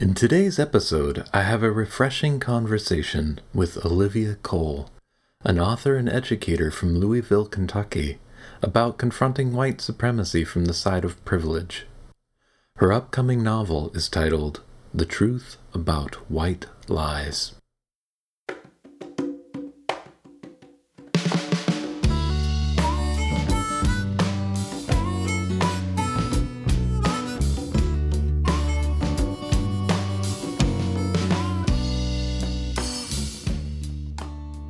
[0.00, 4.88] In today's episode, I have a refreshing conversation with Olivia Cole,
[5.44, 8.18] an author and educator from Louisville, Kentucky,
[8.62, 11.84] about confronting white supremacy from the side of privilege.
[12.76, 14.62] Her upcoming novel is titled
[14.94, 17.52] The Truth About White Lies.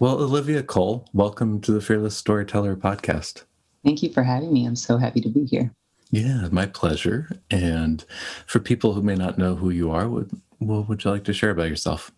[0.00, 3.42] Well, Olivia Cole, welcome to the Fearless Storyteller podcast.
[3.84, 4.64] Thank you for having me.
[4.64, 5.72] I'm so happy to be here.
[6.12, 7.28] Yeah, my pleasure.
[7.50, 8.04] And
[8.46, 10.26] for people who may not know who you are, what,
[10.58, 12.12] what would you like to share about yourself?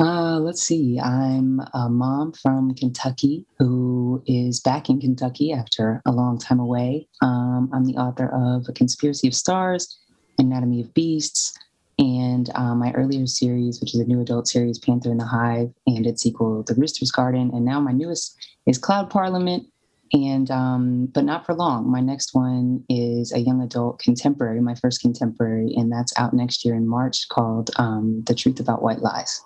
[0.00, 0.98] Uh, let's see.
[0.98, 7.06] I'm a mom from Kentucky who is back in Kentucky after a long time away.
[7.22, 9.96] Um, I'm the author of A Conspiracy of Stars,
[10.40, 11.56] Anatomy of Beasts,
[11.98, 15.72] and um, my earlier series, which is a new adult series, Panther in the Hive,
[15.86, 17.50] and its sequel, The Rooster's Garden.
[17.54, 19.66] And now my newest is Cloud Parliament.
[20.12, 21.90] And um, but not for long.
[21.90, 26.64] My next one is a young adult contemporary, my first contemporary, and that's out next
[26.64, 29.40] year in March, called um, "The Truth About White Lies."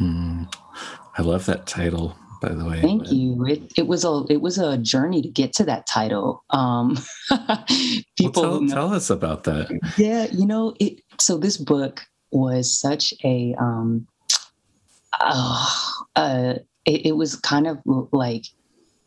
[0.00, 0.50] Mm,
[1.18, 2.80] I love that title by the way.
[2.80, 3.44] Thank you.
[3.46, 6.44] It, it was a it was a journey to get to that title.
[6.50, 6.96] Um,
[8.18, 9.68] people well, tell, tell, us about that.
[9.96, 11.00] Yeah, you know it.
[11.18, 14.06] So this book was such a um,
[15.20, 15.70] uh,
[16.16, 17.78] uh, it, it was kind of
[18.12, 18.46] like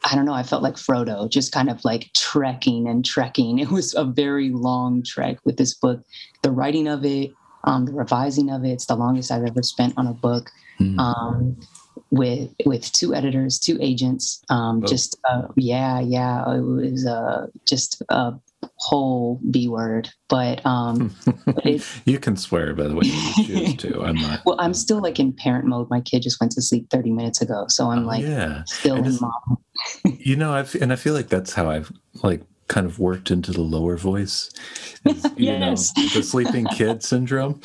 [0.06, 0.34] I don't know.
[0.34, 3.60] I felt like Frodo, just kind of like trekking and trekking.
[3.60, 6.02] It was a very long trek with this book.
[6.42, 7.32] The writing of it,
[7.66, 10.52] um, the revising of it, it's the longest I've ever spent on a book.
[10.80, 10.98] Mm.
[10.98, 11.60] Um,
[12.12, 14.42] with with two editors, two agents.
[14.50, 14.88] Um, oh.
[14.88, 18.34] Just uh, yeah, yeah, it was uh, just a
[18.78, 20.10] whole B word.
[20.28, 21.16] But um,
[21.64, 24.04] it, you can swear by the way you choose to.
[24.04, 24.42] I'm not.
[24.46, 25.90] well, I'm still like in parent mode.
[25.90, 28.64] My kid just went to sleep 30 minutes ago, so I'm oh, like yeah.
[28.66, 29.58] still in mom.
[30.06, 31.92] you know, I've and I feel like that's how I've
[32.24, 34.52] like kind of worked into the lower voice.
[35.06, 35.92] Is, you yes.
[35.98, 37.62] know, the sleeping kid syndrome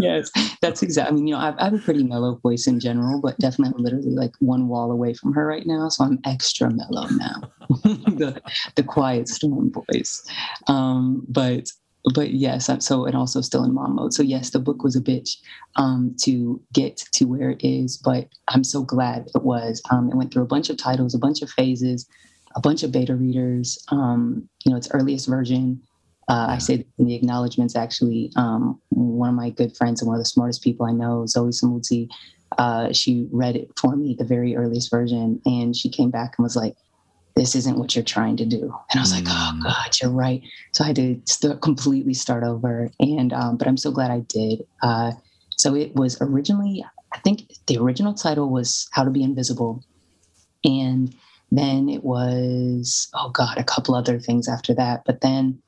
[0.00, 0.30] yes,
[0.60, 1.12] that's exactly.
[1.12, 3.82] I mean, you know, I've, I have a pretty mellow voice in general, but definitely
[3.82, 7.42] literally like one wall away from her right now, so I'm extra mellow now.
[7.68, 8.40] the
[8.76, 10.26] the quiet storm voice,
[10.66, 11.70] um, but
[12.14, 14.14] but yes, I'm so and also still in mom mode.
[14.14, 15.36] So yes, the book was a bitch
[15.76, 19.82] um, to get to where it is, but I'm so glad it was.
[19.90, 22.06] Um, it went through a bunch of titles, a bunch of phases,
[22.56, 23.78] a bunch of beta readers.
[23.88, 25.82] Um, you know, its earliest version
[26.30, 30.16] uh, I say in the acknowledgments, actually, um, one of my good friends and one
[30.16, 32.08] of the smartest people I know, Zoe Samudzi,
[32.56, 36.44] uh, she read it for me, the very earliest version, and she came back and
[36.44, 36.76] was like,
[37.34, 38.72] this isn't what you're trying to do.
[38.90, 39.62] And I was like, oh mm.
[39.64, 40.40] God, you're right.
[40.72, 42.90] So I had to st- completely start over.
[43.00, 44.62] And, um, but I'm so glad I did.
[44.82, 45.12] Uh,
[45.56, 49.82] so it was originally, I think the original title was How to Be Invisible.
[50.64, 51.14] And
[51.50, 55.02] then it was, oh God, a couple other things after that.
[55.04, 55.60] But then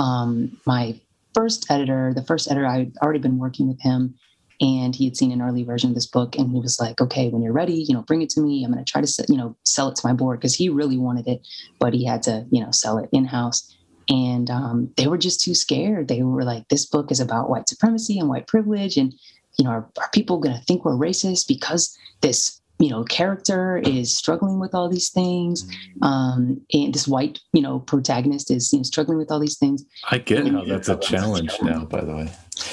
[0.00, 0.98] um, my
[1.34, 4.14] first editor, the first editor, I'd already been working with him
[4.60, 7.30] and he had seen an early version of this book and he was like okay
[7.30, 8.64] when you're ready you know bring it to me.
[8.64, 10.98] I'm going to try to you know sell it to my board because he really
[10.98, 11.46] wanted it
[11.78, 13.76] but he had to you know sell it in-house.
[14.08, 16.08] And um, they were just too scared.
[16.08, 19.14] They were like this book is about white supremacy and white privilege and
[19.58, 23.78] you know are, are people going to think we're racist because this you know character
[23.78, 25.64] is struggling with all these things.
[25.64, 26.06] Mm.
[26.06, 29.84] um and this white you know protagonist is you know struggling with all these things.
[30.10, 32.32] I get and, how that's a challenge now by the way.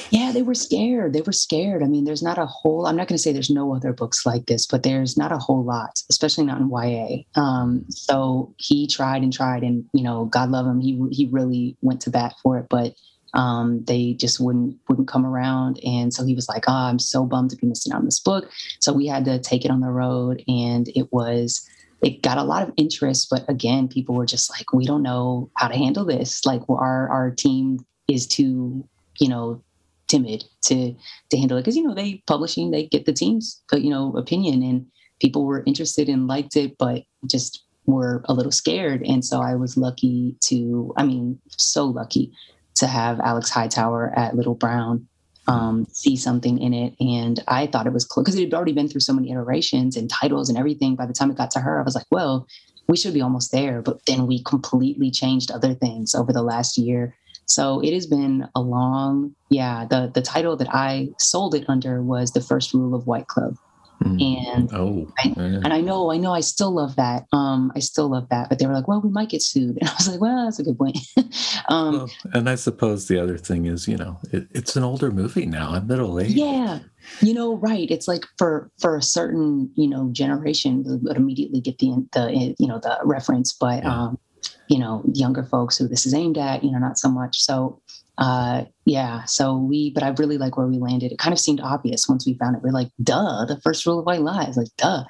[0.09, 1.13] Yeah they were scared.
[1.13, 1.83] They were scared.
[1.83, 4.25] I mean there's not a whole i'm not going to say there's no other books
[4.25, 8.87] like this but there's not a whole lot especially not in ya um so he
[8.87, 10.79] tried and tried and you know god love him.
[10.79, 12.67] He he really went to bat for it.
[12.69, 12.95] But
[13.33, 15.79] um, they just wouldn't wouldn't come around.
[15.85, 18.19] And so he was like oh i'm so bummed to be missing out on this
[18.19, 18.49] book.
[18.79, 21.67] So we had to take it on the road and it was
[22.03, 23.27] it got a lot of interest.
[23.29, 26.45] But again people were just like we don't know how to handle this.
[26.45, 28.87] Like our our team is too
[29.19, 29.61] you know
[30.07, 30.95] timid to
[31.29, 31.61] to handle it.
[31.61, 34.85] Because you know they publishing they get the team's uh, you know opinion and
[35.19, 39.01] people were interested and liked it but just were a little scared.
[39.05, 42.31] And so i was lucky to i mean so lucky
[42.77, 45.07] to have Alex Hightower at Little Brown
[45.47, 46.95] um, see something in it.
[46.99, 49.95] And I thought it was close because it had already been through so many iterations
[49.95, 50.95] and titles and everything.
[50.95, 52.47] By the time it got to her, I was like, well,
[52.87, 53.81] we should be almost there.
[53.81, 57.15] But then we completely changed other things over the last year.
[57.45, 59.85] So it has been a long, yeah.
[59.85, 63.55] The the title that I sold it under was the first rule of White Club.
[64.03, 64.55] Mm.
[64.55, 67.25] And oh, I, and I know, I know, I still love that.
[67.33, 68.49] Um, I still love that.
[68.49, 70.59] But they were like, "Well, we might get sued," and I was like, "Well, that's
[70.59, 70.97] a good point."
[71.69, 75.11] um, well, and I suppose the other thing is, you know, it, it's an older
[75.11, 76.31] movie now, a middle age.
[76.31, 76.79] Yeah,
[77.21, 77.89] you know, right?
[77.89, 82.67] It's like for for a certain you know generation would immediately get the the you
[82.67, 84.03] know the reference, but yeah.
[84.03, 84.19] um,
[84.67, 87.39] you know, younger folks who this is aimed at, you know, not so much.
[87.41, 87.81] So
[88.17, 91.11] uh, yeah, so we, but I really like where we landed.
[91.11, 92.63] It kind of seemed obvious once we found it.
[92.63, 95.03] We're like, duh, the first rule of white lies, like, duh.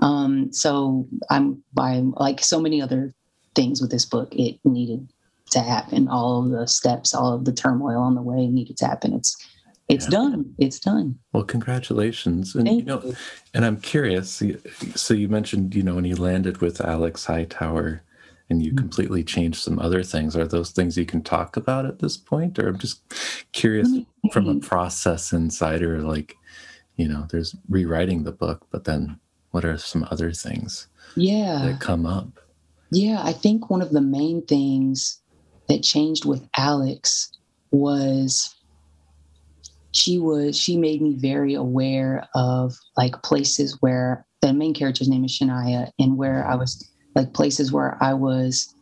[0.00, 3.14] Um, so I'm by like so many other
[3.54, 5.08] things with this book, it needed
[5.50, 6.08] to happen.
[6.08, 9.12] All of the steps, all of the turmoil on the way needed to happen.
[9.12, 9.36] It's,
[9.88, 10.10] it's yeah.
[10.10, 10.54] done.
[10.58, 11.18] It's done.
[11.32, 12.54] Well, congratulations.
[12.54, 13.16] And, Thank you know, you.
[13.52, 14.42] and I'm curious.
[14.94, 18.02] So you mentioned, you know, when you landed with Alex Hightower,
[18.50, 18.78] and you mm-hmm.
[18.78, 20.36] completely change some other things.
[20.36, 22.58] Are those things you can talk about at this point?
[22.58, 23.02] Or i'm just
[23.52, 23.88] curious
[24.32, 26.36] from a process insider like
[26.96, 29.18] you know there's rewriting the book but then
[29.50, 31.60] what are some other things yeah.
[31.64, 32.40] that come up?
[32.90, 35.20] Yeah i think one of the main things
[35.68, 37.32] that changed with alex
[37.70, 38.54] was
[39.92, 45.24] she was she made me very aware of like places where the main character's name
[45.24, 48.74] is shania and where i was like places where I was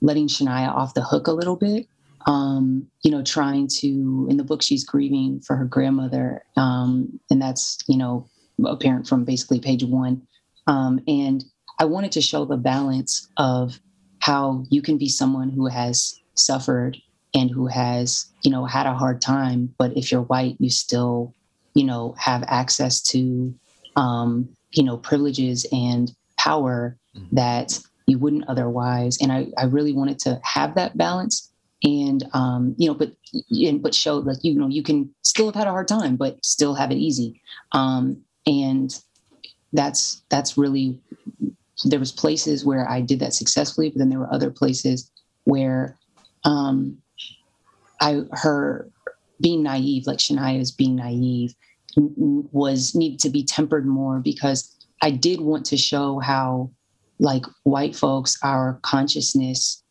[0.00, 1.86] letting Shania off the hook a little bit.
[2.26, 7.40] Um, you know, trying to in the book she's grieving for her grandmother, um, and
[7.40, 8.28] that's you know
[8.64, 10.26] apparent from basically page one.
[10.66, 11.44] Um, and
[11.78, 13.78] I wanted to show the balance of
[14.20, 16.96] how you can be someone who has suffered
[17.34, 21.34] and who has you know had a hard time, but if you're white, you still
[21.74, 23.54] you know have access to
[23.94, 26.96] um, you know privileges and power.
[27.32, 29.18] That you wouldn't otherwise.
[29.20, 31.50] And I, I really wanted to have that balance
[31.82, 33.12] and um, you know, but
[33.50, 36.42] and, but show like you know you can still have had a hard time, but
[36.44, 37.40] still have it easy.
[37.72, 38.98] Um, and
[39.72, 40.98] that's that's really
[41.84, 45.10] there was places where I did that successfully, but then there were other places
[45.44, 45.96] where
[46.44, 46.98] um,
[48.00, 48.88] I her
[49.40, 51.54] being naive, like Shania's being naive,
[51.96, 56.70] was needed to be tempered more because I did want to show how
[57.18, 59.82] like white folks, our consciousness,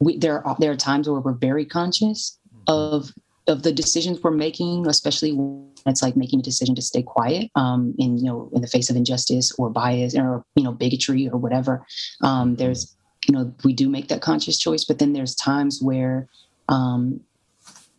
[0.00, 3.12] we, there are there are times where we're very conscious of
[3.46, 7.50] of the decisions we're making, especially when it's like making a decision to stay quiet
[7.54, 11.28] um, in you know in the face of injustice or bias or you know bigotry
[11.28, 11.84] or whatever.
[12.22, 12.96] Um, there's
[13.26, 16.28] you know we do make that conscious choice, but then there's times where
[16.68, 17.20] um,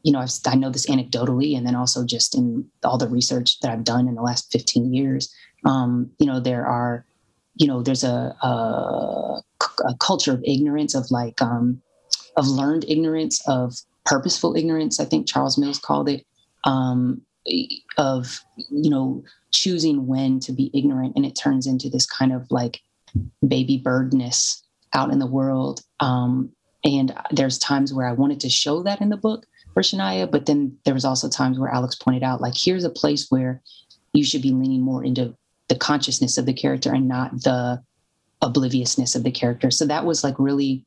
[0.04, 3.60] you know I've, I know this anecdotally, and then also just in all the research
[3.60, 5.34] that I've done in the last 15 years.
[5.66, 7.06] Um, you know there are
[7.56, 9.42] you know there's a, a,
[9.86, 11.82] a culture of ignorance of like um,
[12.38, 13.76] of learned ignorance of
[14.06, 16.26] purposeful ignorance i think charles mills called it
[16.64, 17.22] um,
[17.98, 18.40] of
[18.70, 21.14] you know choosing when to be ignorant.
[21.16, 22.82] And it turns into this kind of like
[23.48, 24.64] baby birdness
[24.94, 25.82] out in the world.
[26.00, 26.52] Um,
[26.84, 29.46] and there's times where i wanted to show that in the book
[29.76, 32.90] for shania but then there was also times where alex pointed out like here's a
[32.90, 33.62] place where
[34.14, 35.32] you should be leaning more into
[35.72, 37.82] the consciousness of the character and not the
[38.42, 39.72] obliviousness of the character.
[39.72, 40.86] So that was like really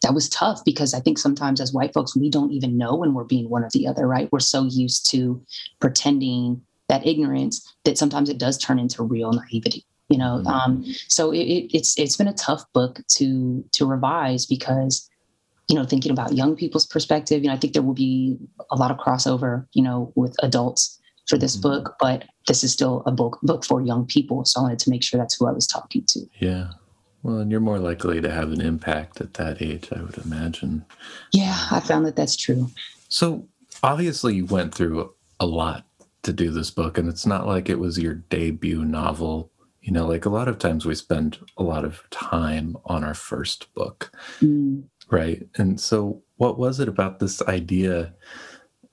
[0.00, 3.12] that was tough because I think sometimes as white folks, we don't even know when
[3.12, 4.30] we're being one or the other, right?
[4.32, 5.44] We're so used to
[5.78, 10.38] pretending that ignorance that sometimes it does turn into real naivety, you know?
[10.38, 10.46] Mm-hmm.
[10.46, 15.10] Um, so it, it, it's, it's been a tough book to, to revise because,
[15.68, 18.38] you know, thinking about young people's perspective, you know, I think there will be
[18.70, 20.97] a lot of crossover, you know, with adults
[21.28, 21.68] for this mm-hmm.
[21.68, 24.44] book, but this is still a book book for young people.
[24.44, 26.20] So I wanted to make sure that's who I was talking to.
[26.38, 26.70] Yeah.
[27.22, 30.84] Well, and you're more likely to have an impact at that age, I would imagine.
[31.32, 32.70] Yeah, I found that that's true.
[33.08, 33.46] So
[33.82, 35.84] obviously, you went through a lot
[36.22, 39.50] to do this book, and it's not like it was your debut novel.
[39.82, 43.14] You know, like a lot of times we spend a lot of time on our
[43.14, 44.84] first book, mm.
[45.10, 45.46] right?
[45.56, 48.14] And so, what was it about this idea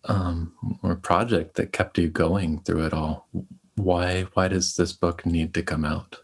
[0.08, 3.28] um, or project that kept you going through it all?
[3.76, 6.18] Why why does this book need to come out?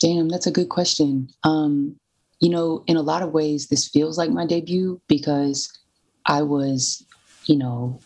[0.00, 1.28] Damn, that's a good question.
[1.44, 1.96] Um,
[2.40, 5.78] you know, in a lot of ways, this feels like my debut because
[6.26, 7.04] I was,
[7.44, 8.00] you know,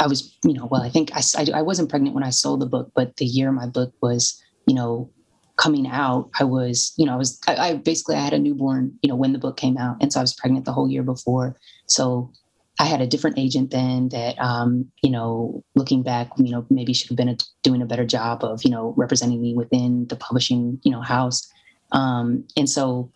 [0.00, 2.60] I was, you know, well, I think I, I, I wasn't pregnant when I sold
[2.60, 5.08] the book, but the year my book was, you know,
[5.56, 8.98] coming out, I was, you know, I was, I, I basically I had a newborn,
[9.02, 11.04] you know, when the book came out, and so I was pregnant the whole year
[11.04, 11.56] before.
[11.86, 12.32] So
[12.78, 16.92] I had a different agent then that, um, you know, looking back, you know, maybe
[16.92, 20.16] should have been a, doing a better job of, you know, representing me within the
[20.16, 21.48] publishing, you know, house.
[21.92, 23.12] Um, and so,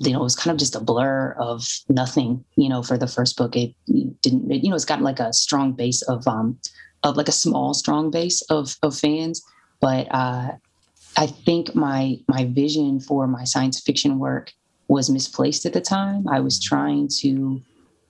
[0.00, 3.06] you know, it was kind of just a blur of nothing, you know, for the
[3.06, 3.54] first book.
[3.54, 3.74] It
[4.22, 6.58] didn't, it, you know, it's got like a strong base of, um,
[7.02, 9.42] of like a small, strong base of, of fans.
[9.80, 10.52] But uh,
[11.18, 14.54] I think my, my vision for my science fiction work
[14.88, 16.26] was misplaced at the time.
[16.26, 17.60] I was trying to,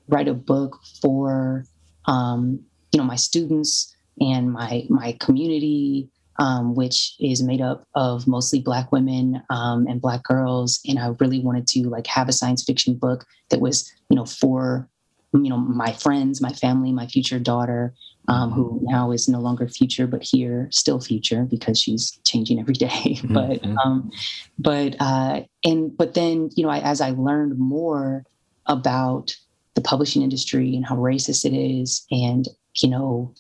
[0.09, 1.65] write a book for
[2.07, 2.61] um,
[2.93, 6.09] you know my students and my my community
[6.39, 11.09] um, which is made up of mostly black women um, and black girls and i
[11.21, 14.89] really wanted to like have a science fiction book that was you know for
[15.33, 17.93] you know my friends my family my future daughter
[18.27, 22.75] um, who now is no longer future but here still future because she's changing every
[22.75, 23.35] day mm-hmm.
[23.35, 24.11] but um,
[24.59, 28.25] but uh, and but then you know I, as i learned more
[28.67, 29.37] about
[29.75, 33.33] the publishing industry and how racist it is and you know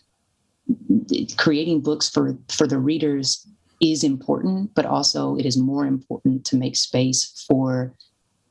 [1.36, 3.46] creating books for for the readers
[3.80, 7.94] is important but also it is more important to make space for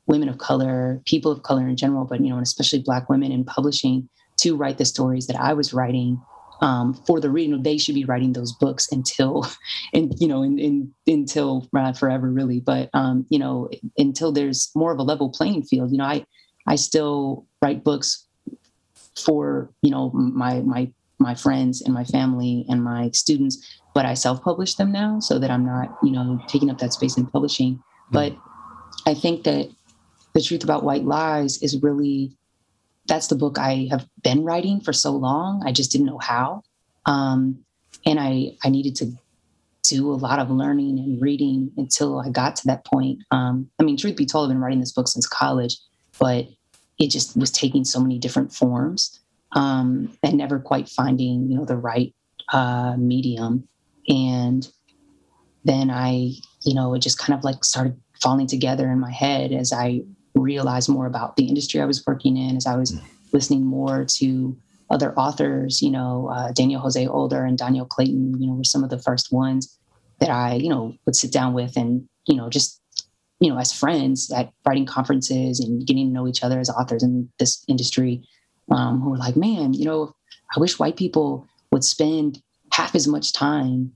[0.06, 3.32] women of color people of color in general but you know and especially black women
[3.32, 6.20] in publishing to write the stories that i was writing
[6.60, 7.58] um, for the reader.
[7.58, 9.46] They should be writing those books until
[9.92, 12.60] and you know in, in, until uh, forever really.
[12.60, 15.92] But um, you know until there's more of a level playing field.
[15.92, 16.24] You know i
[16.66, 18.26] I still write books
[19.16, 24.14] for you know my my my friends and my family and my students, but I
[24.14, 27.82] self-publish them now so that I'm not you know taking up that space in publishing.
[28.10, 28.36] But
[29.06, 29.70] I think that
[30.34, 32.36] the truth about white lies is really
[33.06, 35.62] that's the book I have been writing for so long.
[35.66, 36.62] I just didn't know how,
[37.06, 37.64] um,
[38.06, 39.12] and I I needed to
[39.84, 43.18] do a lot of learning and reading until I got to that point.
[43.30, 45.76] Um, I mean, truth be told, I've been writing this book since college,
[46.18, 46.46] but
[46.98, 49.20] it just was taking so many different forms
[49.52, 52.14] um, and never quite finding you know the right
[52.52, 53.66] uh, medium.
[54.08, 54.68] And
[55.64, 56.30] then i
[56.62, 60.00] you know it just kind of like started falling together in my head as i
[60.34, 62.98] realized more about the industry i was working in as i was
[63.32, 64.56] listening more to
[64.90, 68.84] other authors you know uh, daniel jose older and Dhonielle Clayton you know were some
[68.84, 69.78] of the first ones
[70.20, 72.80] that i you know would sit down with and you know just
[73.40, 77.02] you know, as friends at writing conferences and getting to know each other as authors
[77.02, 78.22] in this industry,
[78.70, 80.14] um, who were like, man, you know,
[80.56, 83.92] I wish white people would spend half as much time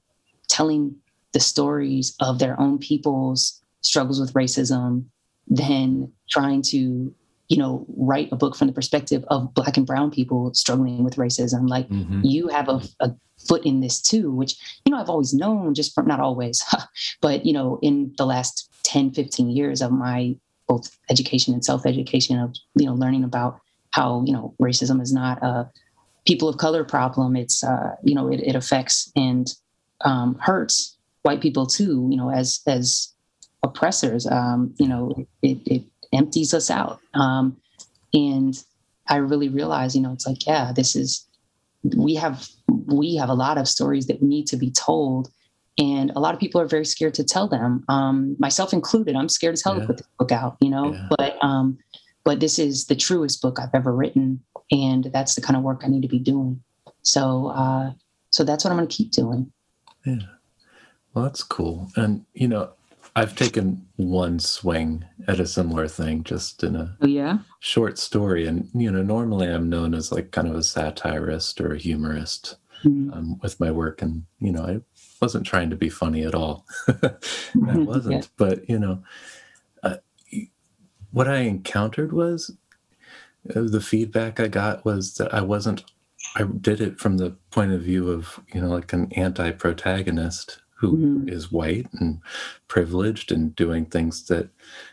[0.48, 0.96] telling
[1.32, 5.04] the stories of their own people's struggles with racism
[5.46, 7.14] than trying to
[7.48, 11.16] you know write a book from the perspective of black and brown people struggling with
[11.16, 12.20] racism like mm-hmm.
[12.22, 13.10] you have a, a,
[13.46, 16.62] foot in this too which you know i've always known just from not always
[17.20, 20.34] but you know in the last 10, 15 years of my
[20.66, 25.42] both education and self-education of, you know, learning about how, you know, racism is not
[25.42, 25.70] a
[26.26, 27.36] people of color problem.
[27.36, 29.46] It's, uh, you know, it, it affects and
[30.02, 33.12] um, hurts white people too, you know, as, as
[33.62, 37.00] oppressors, um, you know, it, it empties us out.
[37.14, 37.56] Um,
[38.14, 38.54] and
[39.08, 41.26] I really realized, you know, it's like, yeah, this is,
[41.96, 42.48] we have,
[42.86, 45.30] we have a lot of stories that need to be told
[45.78, 49.28] and a lot of people are very scared to tell them um, myself included i'm
[49.28, 49.80] scared as hell yeah.
[49.80, 50.92] to put this book out you know?
[50.92, 51.08] Yeah.
[51.16, 51.78] but um,
[52.24, 55.82] but this is the truest book i've ever written and that's the kind of work
[55.84, 56.62] i need to be doing.
[57.02, 57.92] So uh,
[58.30, 59.50] so that's what i'm going to keep doing.
[60.04, 60.18] Yeah.
[61.14, 61.90] Well that's cool.
[61.96, 62.70] And you know
[63.16, 67.38] i've taken one swing at a similar thing just in a oh, yeah?
[67.60, 68.46] short story.
[68.46, 72.56] And you know normally i'm known as like kind of a satirist or a humorist
[72.84, 73.12] mm-hmm.
[73.12, 74.02] um, with my work.
[74.02, 74.80] And you know i
[75.20, 76.66] wasn't trying to be funny at all.
[76.88, 77.84] I mm-hmm.
[77.84, 78.30] wasn't, yeah.
[78.36, 79.02] but you know,
[79.82, 79.96] uh,
[81.10, 82.56] what I encountered was
[83.54, 85.84] uh, the feedback I got was that I wasn't.
[86.36, 90.96] I did it from the point of view of you know like an anti-protagonist who
[90.96, 91.28] mm-hmm.
[91.28, 92.20] is white and
[92.68, 94.48] privileged and doing things that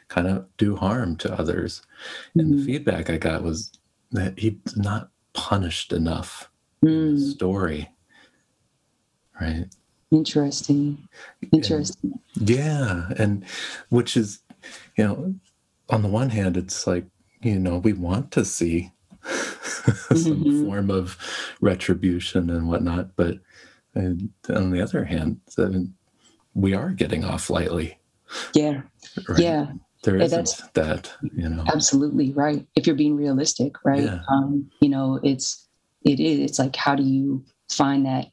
[0.08, 1.82] kind of do harm to others.
[1.82, 2.40] Mm-hmm.
[2.40, 2.66] And the mm-hmm.
[2.66, 3.72] feedback I got was
[4.12, 6.50] that he's not punished enough
[6.84, 6.90] mm.
[6.90, 7.32] in the mm.
[7.32, 7.90] story.
[9.40, 9.68] Right.
[10.16, 11.08] Interesting.
[11.52, 12.20] Interesting.
[12.36, 13.10] And, yeah.
[13.18, 13.46] And
[13.90, 14.40] which is,
[14.96, 15.36] you know,
[15.90, 17.06] on the one hand, it's like,
[17.42, 18.92] you know, we want to see
[19.24, 20.66] some mm-hmm.
[20.66, 21.18] form of
[21.60, 23.16] retribution and whatnot.
[23.16, 23.40] But
[23.94, 25.42] and on the other hand,
[26.54, 28.00] we are getting off lightly.
[28.54, 28.82] Yeah.
[29.28, 29.40] Right?
[29.40, 29.68] Yeah.
[30.04, 31.64] There isn't that, you know.
[31.68, 32.66] Absolutely right.
[32.76, 34.04] If you're being realistic, right?
[34.04, 34.20] Yeah.
[34.30, 35.68] Um, you know, it's
[36.04, 36.40] it is.
[36.40, 38.28] It's like how do you find that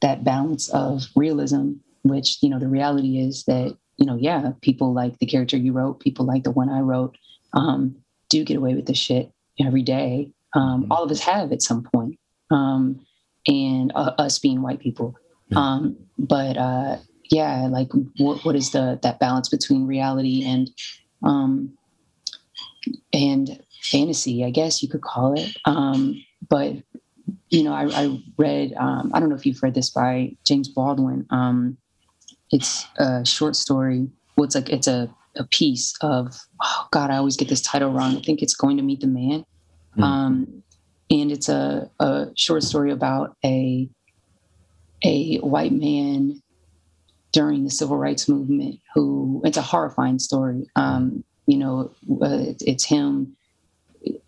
[0.00, 4.92] that balance of realism, which, you know, the reality is that, you know, yeah, people
[4.92, 7.16] like the character you wrote, people like the one I wrote,
[7.52, 7.96] um,
[8.28, 10.32] do get away with the shit every day.
[10.54, 10.92] Um, mm-hmm.
[10.92, 12.18] All of us have at some point,
[12.50, 13.04] um,
[13.46, 15.16] and uh, us being white people.
[15.56, 16.98] Um, but uh,
[17.30, 17.88] yeah, like
[18.18, 20.70] what, what is the that balance between reality and
[21.22, 21.72] um,
[23.12, 24.44] and fantasy?
[24.44, 25.56] I guess you could call it.
[25.64, 26.76] Um, but
[27.50, 28.74] you know, I, I read.
[28.74, 31.26] Um, I don't know if you've read this by James Baldwin.
[31.30, 31.76] Um,
[32.50, 34.08] it's a short story.
[34.36, 37.92] Well, it's like it's a a piece of oh god, I always get this title
[37.92, 38.16] wrong.
[38.16, 39.44] I think it's going to meet the man.
[39.96, 40.02] Mm.
[40.02, 40.62] Um,
[41.10, 43.88] and it's a, a short story about a
[45.04, 46.42] a white man
[47.32, 52.84] during the civil rights movement who it's a horrifying story um, you know uh, it's
[52.84, 53.36] him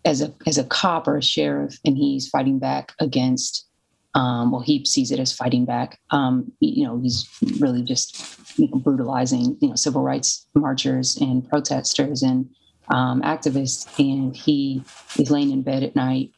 [0.05, 3.67] as a as a cop or a sheriff and he's fighting back against
[4.13, 7.27] um, well he sees it as fighting back um, you know he's
[7.59, 12.49] really just you know, brutalizing you know civil rights marchers and protesters and
[12.89, 14.83] um, activists and he
[15.17, 16.31] is laying in bed at night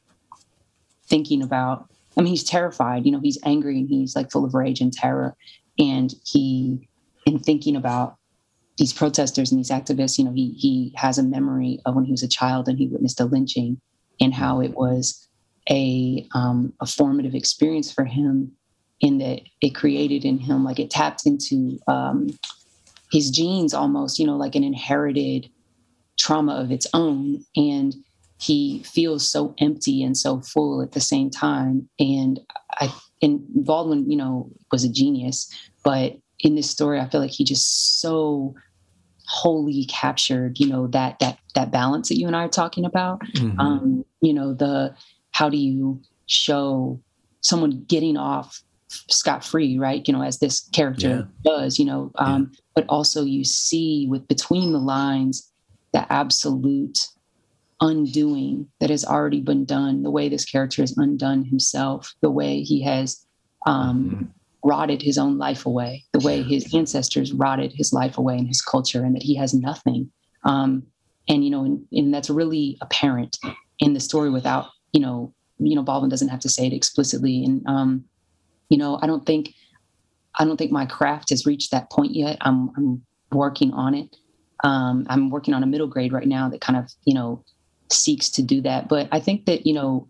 [1.08, 3.06] thinking about I mean, he's terrified.
[3.06, 5.36] You know, he's angry and he's like full of rage and terror.
[5.80, 6.88] And he,
[7.26, 8.18] in thinking about
[8.78, 12.12] these protesters and these activists, you know, he he has a memory of when he
[12.12, 13.80] was a child and he witnessed a lynching
[14.20, 15.28] and how it was
[15.70, 18.52] a um, a formative experience for him
[19.00, 22.30] in that it created in him like it tapped into um,
[23.12, 25.50] his genes almost, you know, like an inherited
[26.18, 27.96] trauma of its own and
[28.40, 31.88] he feels so empty and so full at the same time.
[32.00, 32.40] And
[32.72, 35.50] I and Baldwin, you know, was a genius,
[35.84, 38.54] but in this story, I feel like he just so
[39.26, 43.22] wholly captured, you know, that that that balance that you and I are talking about.
[43.22, 43.60] Mm-hmm.
[43.60, 44.96] Um, you know, the
[45.32, 47.02] how do you show
[47.42, 50.06] someone getting off scot free, right?
[50.08, 51.52] You know, as this character yeah.
[51.52, 52.60] does, you know, um, yeah.
[52.76, 55.50] but also you see with between the lines
[55.94, 57.08] the absolute
[57.80, 62.62] undoing that has already been done, the way this character has undone himself, the way
[62.62, 63.26] he has
[63.66, 64.24] um, mm-hmm.
[64.64, 68.62] Rotted his own life away, the way his ancestors rotted his life away in his
[68.62, 70.10] culture, and that he has nothing.
[70.44, 70.84] Um,
[71.28, 73.40] and you know, and, and, that's really apparent
[73.80, 77.44] in the story without you know, you know, Baldwin doesn't have to say it explicitly.
[77.44, 78.06] And um,
[78.70, 79.54] you know, I don't think,
[80.40, 82.38] I don't think my craft has reached that point yet.
[82.42, 84.16] I'm, I'm working on it.
[84.64, 87.44] Um, I'm working on a middle grade right now that kind of, you know,
[87.92, 88.88] seeks to do that.
[88.88, 90.08] But I think that, you know,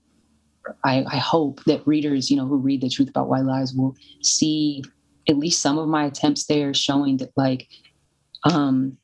[0.84, 3.96] I, I hope that readers, you know, who read the truth about white lies will
[4.22, 4.84] see
[5.30, 7.68] at least some of my attempts there showing that like
[8.44, 8.98] um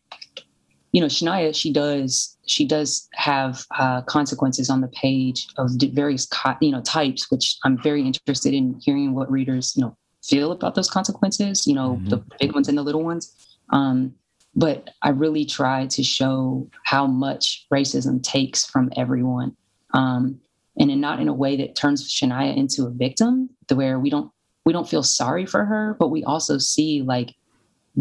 [0.92, 6.26] you know shania she does she does have uh, consequences on the page of various
[6.26, 10.52] co- you know types which i'm very interested in hearing what readers you know feel
[10.52, 12.10] about those consequences you know mm-hmm.
[12.10, 13.34] the big ones and the little ones
[13.70, 14.14] um
[14.56, 19.56] but I really try to show how much racism takes from everyone.
[19.94, 20.40] Um,
[20.80, 24.32] and in, not in a way that turns Shania into a victim, where we don't
[24.66, 27.34] we don't feel sorry for her, but we also see like,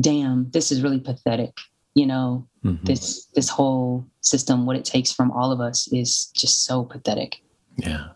[0.00, 1.56] damn, this is really pathetic.
[1.94, 2.84] You know, mm-hmm.
[2.84, 7.42] this this whole system, what it takes from all of us is just so pathetic.
[7.76, 8.08] Yeah.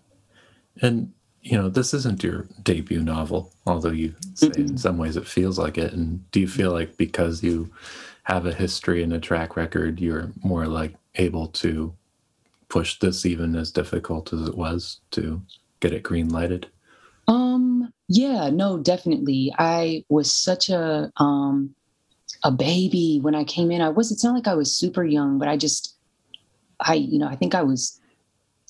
[0.81, 4.61] And you know, this isn't your debut novel, although you say mm-hmm.
[4.61, 5.93] in some ways it feels like it.
[5.93, 7.73] And do you feel like because you
[8.25, 11.93] have a history and a track record, you're more like able to
[12.73, 15.43] push this even as difficult as it was to
[15.81, 16.67] get it green lighted?
[17.29, 19.55] Um, yeah, no, definitely.
[19.59, 21.75] I was such a um
[22.43, 23.83] a baby when I came in.
[23.83, 25.97] I was it's not like I was super young, but I just
[26.81, 28.01] I, you know, I think I was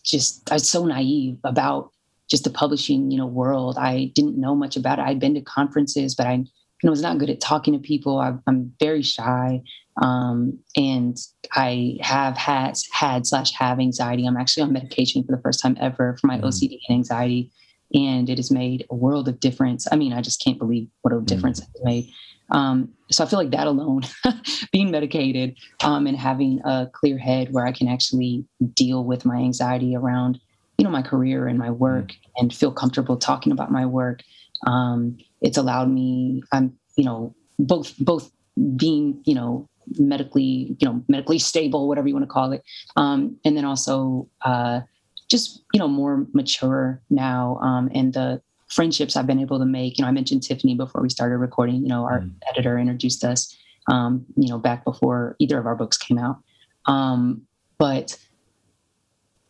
[0.02, 1.92] just I was so naive about
[2.28, 3.78] just the publishing, you know, world.
[3.78, 5.02] I didn't know much about it.
[5.02, 6.44] I'd been to conferences, but I
[6.82, 8.18] you know, was not good at talking to people.
[8.18, 9.62] I, am very shy.
[10.00, 11.16] Um, and
[11.52, 14.26] I have had, had slash have anxiety.
[14.26, 16.44] I'm actually on medication for the first time ever for my mm.
[16.44, 17.50] OCD and anxiety.
[17.94, 19.86] And it has made a world of difference.
[19.92, 21.26] I mean, I just can't believe what a mm.
[21.26, 21.66] difference mm.
[21.74, 22.10] it's made.
[22.50, 24.02] Um, so I feel like that alone,
[24.72, 29.36] being medicated um, and having a clear head where I can actually deal with my
[29.36, 30.40] anxiety around,
[30.78, 32.16] you know, my career and my work mm.
[32.36, 34.22] and feel comfortable talking about my work
[34.66, 38.30] um, it's allowed me, I'm, you know, both both
[38.76, 42.62] being, you know, medically, you know, medically stable, whatever you want to call it,
[42.96, 44.80] um, and then also uh,
[45.28, 49.98] just, you know, more mature now, um, and the friendships I've been able to make.
[49.98, 51.76] You know, I mentioned Tiffany before we started recording.
[51.82, 52.32] You know, our mm.
[52.50, 53.56] editor introduced us.
[53.88, 56.38] Um, you know, back before either of our books came out.
[56.86, 57.42] Um,
[57.78, 58.16] but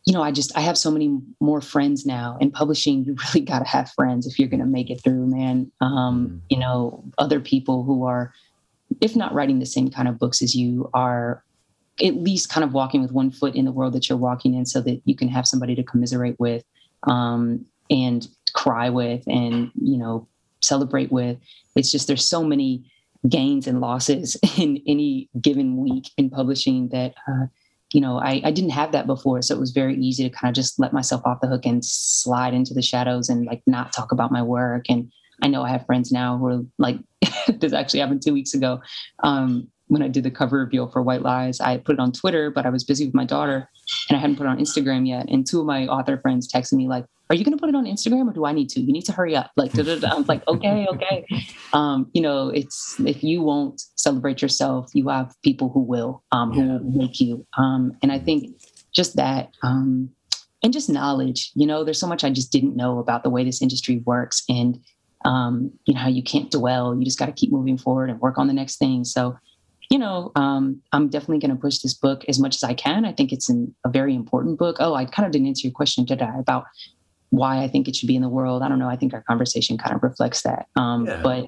[0.05, 2.37] you know, I just I have so many more friends now.
[2.41, 5.27] In publishing, you really got to have friends if you're going to make it through,
[5.27, 5.71] man.
[5.81, 6.37] Um, mm-hmm.
[6.49, 8.33] You know, other people who are,
[9.03, 11.43] if not writing the same kind of books as you, are
[12.01, 14.65] at least kind of walking with one foot in the world that you're walking in
[14.65, 16.63] so that you can have somebody to commiserate with
[17.03, 20.25] um, and cry with and you know
[20.61, 21.37] celebrate with.
[21.75, 22.89] It's just there's so many
[23.27, 27.47] gains and losses in any given week in publishing that uh,
[27.91, 29.41] you know I, I didn't have that before.
[29.41, 31.83] So it was very easy to kind of just let myself off the hook and
[31.83, 34.85] slide into the shadows and like not talk about my work.
[34.87, 35.11] And
[35.41, 36.97] i know i have friends now who are like
[37.59, 38.81] this actually happened two weeks ago
[39.23, 42.49] um, when I did the cover reveal for White Lies, I put it on Twitter,
[42.49, 43.69] but I was busy with my daughter
[44.09, 45.27] and I hadn't put it on Instagram yet.
[45.29, 47.75] And two of my author friends texted me like, "Are you going to put it
[47.75, 48.81] on Instagram, or do I need to?
[48.81, 51.25] You need to hurry up." Like, I'm like, "Okay, okay."
[51.73, 56.51] Um, you know, it's if you won't celebrate yourself, you have people who will, um,
[56.53, 57.45] who will make you.
[57.57, 58.55] Um, and I think
[58.93, 60.09] just that, um,
[60.63, 61.51] and just knowledge.
[61.55, 64.43] You know, there's so much I just didn't know about the way this industry works,
[64.47, 64.79] and
[65.25, 66.95] um, you know how you can't dwell.
[66.95, 69.03] You just got to keep moving forward and work on the next thing.
[69.03, 69.37] So
[69.89, 73.05] you know, um, I'm definitely going to push this book as much as I can.
[73.05, 74.77] I think it's an, a very important book.
[74.79, 76.65] Oh, I kind of didn't answer your question, did I, about
[77.29, 78.63] why I think it should be in the world?
[78.63, 78.89] I don't know.
[78.89, 80.67] I think our conversation kind of reflects that.
[80.75, 81.21] Um, yeah.
[81.21, 81.47] But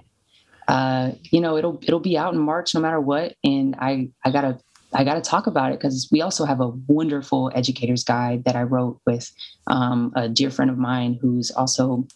[0.68, 4.32] uh, you know, it'll it'll be out in March no matter what, and I I
[4.32, 4.60] gotta
[4.94, 8.64] I gotta talk about it because we also have a wonderful educator's guide that I
[8.64, 9.32] wrote with
[9.68, 12.08] um, a dear friend of mine who's also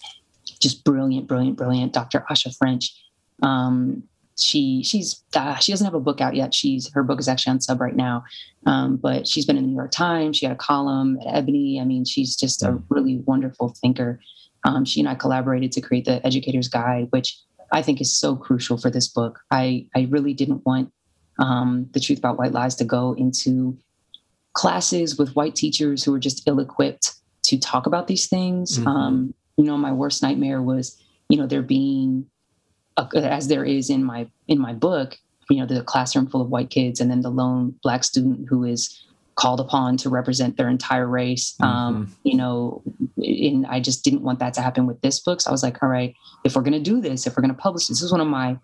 [0.59, 2.25] just brilliant, brilliant, brilliant, Dr.
[2.29, 2.93] Asha French.
[3.41, 4.03] Um,
[4.37, 6.53] she she's uh, she doesn't have a book out yet.
[6.53, 8.23] She's her book is actually on sub right now,
[8.65, 10.37] um, but she's been in the New York Times.
[10.37, 11.79] She had a column at Ebony.
[11.79, 12.83] I mean, she's just a mm.
[12.89, 14.19] really wonderful thinker.
[14.63, 17.37] Um, she and I collaborated to create the Educator's Guide, which
[17.71, 19.39] I think is so crucial for this book.
[19.51, 20.91] I I really didn't want
[21.39, 23.77] um, the truth about white lies to go into
[24.53, 28.77] classes with white teachers who were just ill-equipped to talk about these things.
[28.77, 28.87] Mm-hmm.
[28.87, 32.25] Um, you know, my worst nightmare was you know there being
[33.13, 35.17] as there is in my in my book
[35.49, 38.63] you know the classroom full of white kids and then the lone black student who
[38.63, 41.55] is called upon to represent their entire race.
[41.61, 41.77] Um, mm-hmm.
[41.77, 42.81] um, you know
[43.17, 45.41] and i just didn't want that to happen with this book.
[45.41, 47.55] So i was like all right if we're going to do this if we're going
[47.55, 48.57] to publish this, this is one of my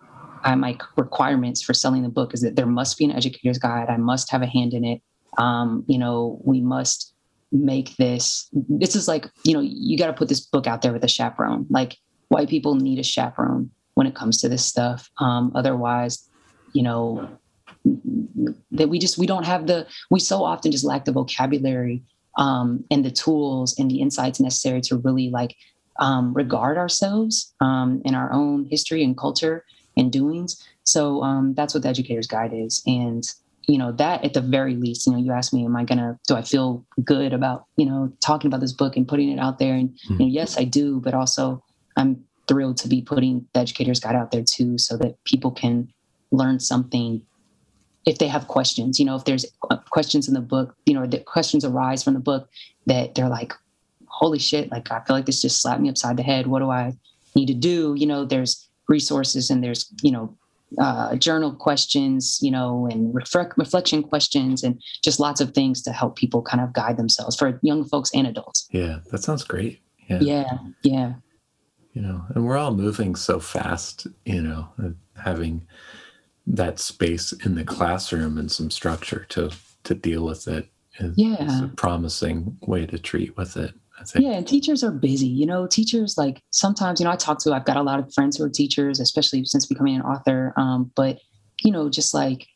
[0.45, 3.89] uh, my requirements for selling the book is that there must be an educator's guide.
[3.89, 5.01] I must have a hand in it.
[5.38, 7.14] Um, you know we must
[7.56, 10.91] make this this is like you know you got to put this book out there
[10.91, 11.98] with a chaperone like
[12.30, 15.10] white people need a chaperone when it comes to this stuff.
[15.18, 16.30] Um, otherwise,
[16.74, 17.28] you know,
[18.72, 22.04] that we just we don't have the we so often just lack the vocabulary
[22.38, 25.56] um, and the tools and the insights necessary to really like
[26.00, 29.63] um, regard ourselves um, in our own history and culture
[29.96, 30.62] and doings.
[30.84, 33.24] So um, that's what the Educator's Guide is, and
[33.67, 36.19] you know that at the very least, you know, you asked me, am I gonna
[36.28, 39.60] do I feel good about you know talking about this book and putting it out
[39.60, 39.73] there?
[39.73, 40.13] And mm-hmm.
[40.13, 41.63] you know, yes, I do, but also
[41.97, 45.91] I'm thrilled to be putting the educator's guide out there too so that people can
[46.32, 47.21] learn something
[48.06, 49.45] if they have questions you know if there's
[49.89, 52.49] questions in the book you know the questions arise from the book
[52.86, 53.54] that they're like
[54.08, 56.69] holy shit like i feel like this just slapped me upside the head what do
[56.69, 56.93] i
[57.36, 60.36] need to do you know there's resources and there's you know
[60.80, 65.91] uh, journal questions you know and reflect, reflection questions and just lots of things to
[65.91, 68.67] help people kind of guide themselves for young folks and adults.
[68.71, 69.82] Yeah that sounds great.
[70.08, 70.19] Yeah.
[70.21, 71.13] Yeah yeah.
[71.93, 74.69] You know and we're all moving so fast you know
[75.23, 75.65] having
[76.47, 79.51] that space in the classroom and some structure to
[79.84, 80.67] to deal with it.
[80.99, 81.43] Is, yeah.
[81.43, 83.73] is a promising way to treat with it.
[84.15, 85.27] Yeah, and teachers are busy.
[85.27, 88.13] You know, teachers like sometimes, you know, I talk to, I've got a lot of
[88.13, 90.53] friends who are teachers, especially since becoming an author.
[90.58, 91.19] Um, but,
[91.63, 92.47] you know, just like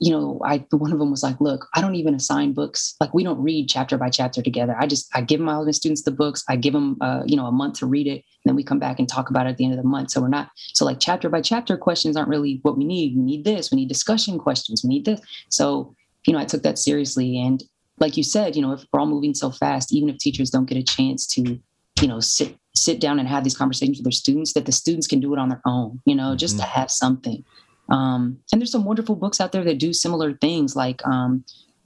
[0.00, 2.94] you know, I one of them was like, "Look, I don't even assign books.
[3.00, 4.76] Like, we don't read chapter by chapter together.
[4.78, 6.44] I just I give my students the books.
[6.48, 8.78] I give them, uh, you know, a month to read it, and then we come
[8.78, 10.10] back and talk about it at the end of the month.
[10.10, 13.16] So we're not so like chapter by chapter questions aren't really what we need.
[13.16, 13.70] We need this.
[13.70, 14.82] We need discussion questions.
[14.84, 15.20] We need this.
[15.48, 15.94] So
[16.26, 17.62] you know, I took that seriously, and
[17.98, 20.68] like you said, you know, if we're all moving so fast, even if teachers don't
[20.68, 21.58] get a chance to,
[22.00, 25.06] you know, sit sit down and have these conversations with their students, that the students
[25.06, 26.00] can do it on their own.
[26.04, 26.64] You know, just mm-hmm.
[26.64, 27.44] to have something.
[27.88, 31.44] Um, and there's some wonderful books out there that do similar things, like um,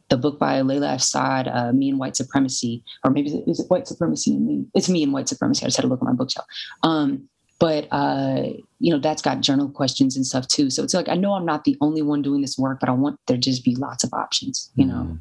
[0.09, 1.01] the book by Layla F.
[1.01, 4.67] Saad, uh, Me and White Supremacy, or maybe is it White Supremacy and Me?
[4.75, 5.65] It's Me and White Supremacy.
[5.65, 6.47] I just had to look at my bookshelf.
[6.83, 8.45] Um, but uh,
[8.79, 10.71] you know that's got journal questions and stuff too.
[10.71, 12.93] So it's like I know I'm not the only one doing this work, but I
[12.93, 14.71] want there just be lots of options.
[14.77, 15.19] You know.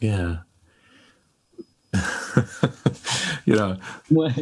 [0.00, 0.38] Yeah.
[3.46, 3.78] you know
[4.10, 4.34] what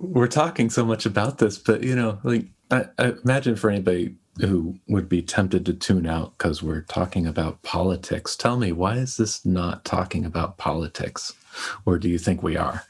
[0.00, 4.16] we're talking so much about this but you know like I, I imagine for anybody
[4.40, 8.96] who would be tempted to tune out because we're talking about politics tell me why
[8.96, 11.32] is this not talking about politics
[11.86, 12.82] or do you think we are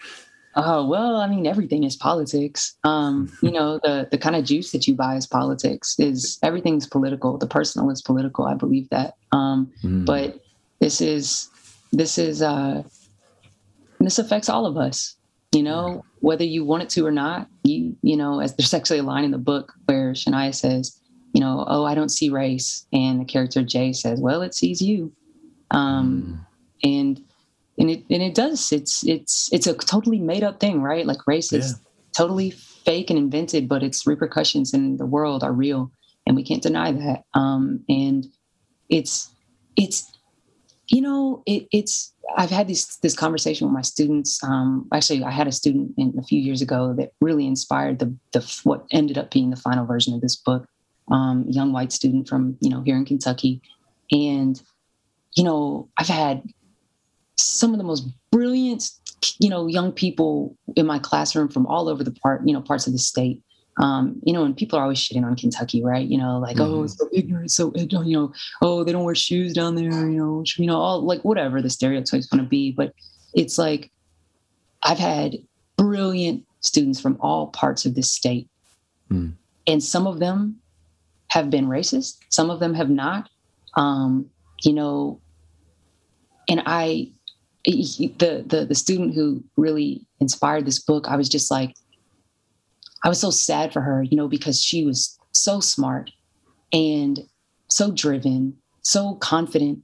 [0.56, 2.76] Oh well, I mean, everything is politics.
[2.82, 5.94] Um, you know, the the kind of juice that you buy is politics.
[5.98, 7.38] Is everything's political.
[7.38, 8.46] The personal is political.
[8.46, 9.14] I believe that.
[9.30, 10.04] Um, mm.
[10.04, 10.40] But
[10.80, 11.48] this is
[11.92, 12.82] this is uh,
[13.98, 15.16] this affects all of us.
[15.52, 17.48] You know, whether you want it to or not.
[17.64, 21.00] You you know, as there's actually a line in the book where Shania says,
[21.32, 24.80] you know, oh, I don't see race, and the character Jay says, well, it sees
[24.80, 25.12] you.
[25.70, 26.46] Um, mm.
[26.82, 27.22] And
[27.78, 28.72] and it and it does.
[28.72, 31.06] It's it's it's a totally made up thing, right?
[31.06, 31.76] Like race is yeah.
[32.16, 35.90] totally fake and invented, but its repercussions in the world are real,
[36.26, 37.24] and we can't deny that.
[37.34, 38.26] Um, and
[38.88, 39.30] it's
[39.76, 40.10] it's
[40.90, 44.42] you know it, it's I've had this this conversation with my students.
[44.44, 48.14] Um, actually, I had a student in, a few years ago that really inspired the
[48.32, 50.66] the what ended up being the final version of this book.
[51.10, 53.62] Um, young white student from you know here in Kentucky,
[54.12, 54.60] and
[55.34, 56.42] you know I've had
[57.40, 58.90] some of the most brilliant,
[59.38, 62.86] you know, young people in my classroom from all over the part, you know, parts
[62.86, 63.42] of the state.
[63.78, 66.06] Um, you know, and people are always shitting on Kentucky, right?
[66.06, 66.74] You know, like, mm-hmm.
[66.74, 70.18] oh, it's so ignorant, so you know, oh, they don't wear shoes down there, you
[70.18, 72.72] know, you know, all like whatever the stereotype's going to be.
[72.72, 72.92] But
[73.32, 73.90] it's like
[74.82, 75.36] I've had
[75.76, 78.48] brilliant students from all parts of this state,
[79.10, 79.32] mm.
[79.66, 80.56] and some of them
[81.28, 83.30] have been racist, some of them have not.
[83.76, 84.28] Um,
[84.62, 85.20] you know,
[86.48, 87.12] and I
[87.64, 91.74] the the the student who really inspired this book, I was just like,
[93.04, 96.10] I was so sad for her, you know, because she was so smart
[96.72, 97.20] and
[97.68, 99.80] so driven, so confident,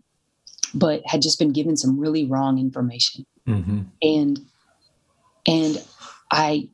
[0.75, 3.25] but had just been given some really wrong information.
[3.49, 3.83] Mm-hmm.
[4.03, 4.41] And
[5.47, 5.85] and
[6.31, 6.69] I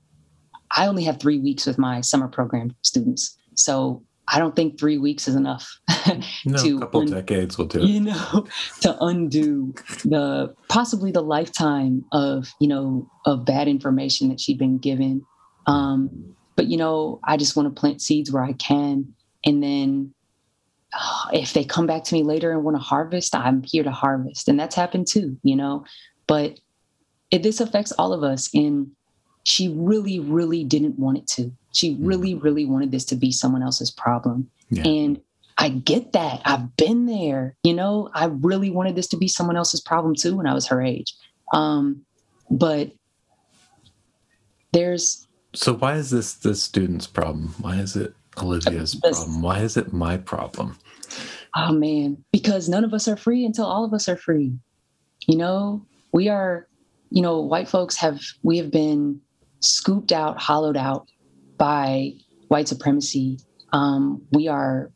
[0.74, 3.36] I only have three weeks with my summer program students.
[3.54, 5.78] So I don't think three weeks is enough.
[6.46, 7.86] no, to a couple un- decades will do.
[7.86, 8.46] You know,
[8.80, 9.74] to undo
[10.04, 15.24] the possibly the lifetime of you know of bad information that she'd been given.
[15.66, 20.14] Um, but you know, I just want to plant seeds where I can, and then
[20.92, 23.90] uh, if they come back to me later and want to harvest, I'm here to
[23.90, 25.38] harvest, and that's happened too.
[25.42, 25.84] You know,
[26.26, 26.60] but
[27.30, 28.90] it, this affects all of us, and
[29.44, 31.52] she really, really didn't want it to.
[31.72, 32.06] She mm-hmm.
[32.06, 34.50] really, really wanted this to be someone else's problem.
[34.70, 34.86] Yeah.
[34.86, 35.20] And
[35.58, 36.40] I get that.
[36.44, 37.56] I've been there.
[37.62, 40.66] You know, I really wanted this to be someone else's problem too when I was
[40.68, 41.14] her age.
[41.52, 42.04] Um,
[42.50, 42.92] but
[44.72, 45.26] there's.
[45.54, 47.54] So why is this the student's problem?
[47.60, 49.42] Why is it Olivia's problem?
[49.42, 50.78] Why is it my problem?
[51.54, 54.52] Oh man, because none of us are free until all of us are free.
[55.26, 56.66] You know, we are,
[57.10, 59.20] you know, white folks have, we have been
[59.60, 61.08] scooped out, hollowed out
[61.58, 62.12] by
[62.48, 63.38] white supremacy.
[63.72, 64.90] Um, we are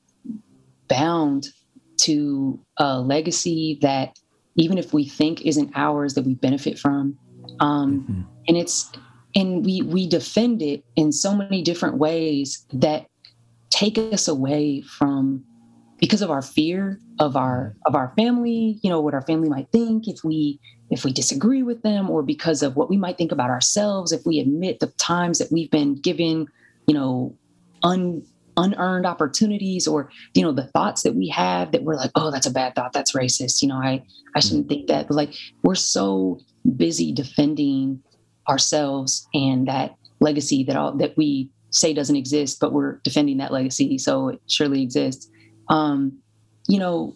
[0.88, 1.48] bound
[1.98, 4.18] to a legacy that
[4.54, 7.18] even if we think isn't ours that we benefit from
[7.60, 8.22] um, mm-hmm.
[8.48, 8.90] and it's
[9.36, 13.06] and we we defend it in so many different ways that
[13.70, 15.44] take us away from
[15.98, 19.70] because of our fear of our of our family you know what our family might
[19.70, 20.58] think if we
[20.90, 24.24] if we disagree with them or because of what we might think about ourselves if
[24.26, 26.46] we admit the times that we've been given
[26.88, 27.36] you know
[27.82, 28.22] un
[28.56, 32.46] unearned opportunities or you know the thoughts that we have that we're like oh that's
[32.46, 32.92] a bad thought.
[32.92, 33.62] That's racist.
[33.62, 34.02] You know i
[34.34, 34.68] i shouldn't mm-hmm.
[34.68, 35.08] think that.
[35.08, 36.40] But like we're so
[36.76, 38.02] busy defending
[38.48, 43.52] ourselves and that legacy that all that we say doesn't exist but we're defending that
[43.52, 45.30] legacy so it surely exists
[45.68, 46.16] um
[46.68, 47.14] you know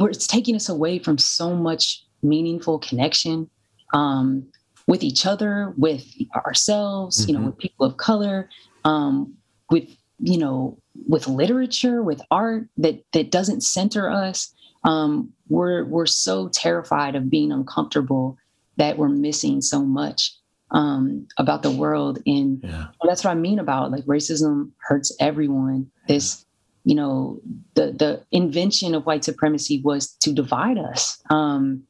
[0.00, 3.48] it's taking us away from so much meaningful connection
[3.94, 4.46] um
[4.86, 7.28] with each other with ourselves mm-hmm.
[7.28, 7.50] you know mm-hmm.
[7.50, 8.48] with people of color
[8.84, 9.34] um
[9.70, 14.52] with you know with literature with art that that doesn't center us
[14.86, 18.38] um, we're we're so terrified of being uncomfortable
[18.76, 20.32] that we're missing so much
[20.70, 22.18] um, about the world.
[22.26, 22.88] And yeah.
[23.04, 25.90] that's what i mean about like racism hurts everyone.
[26.08, 26.44] This
[26.84, 27.40] you know
[27.74, 31.82] the the invention of white supremacy was to divide us um,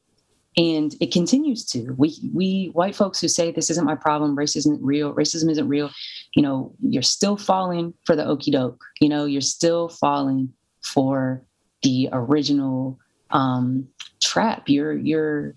[0.56, 1.94] and it continues to.
[1.98, 4.34] We we white folks who say this isn't my problem.
[4.34, 5.12] Racism isn't real.
[5.14, 5.90] Racism isn't real.
[6.34, 11.42] You know you're still falling for the okey doke you know you're still falling for
[11.82, 12.98] the original
[13.30, 13.86] um,
[14.20, 14.68] trap.
[14.68, 15.54] You're you're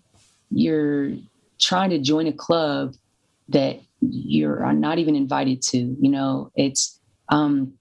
[0.52, 1.12] you're
[1.60, 2.96] trying to join a club
[3.50, 7.74] that you're not even invited to you know it's um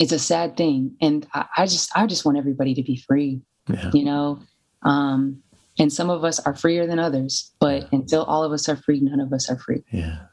[0.00, 0.96] it's a sad thing.
[1.00, 3.90] And i, I just i just want everybody to be free yeah.
[3.92, 4.40] you know?
[4.82, 5.40] Um
[5.78, 9.00] and some of us are freer than others but until all of us are free
[9.00, 9.82] none of us are free.
[9.90, 10.26] Yeah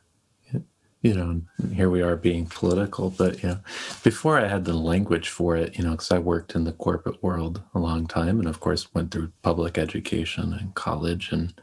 [1.01, 1.41] you know,
[1.73, 3.59] here we are being political, but you know,
[4.03, 7.23] before I had the language for it, you know, because I worked in the corporate
[7.23, 11.53] world a long time, and of course went through public education and college, and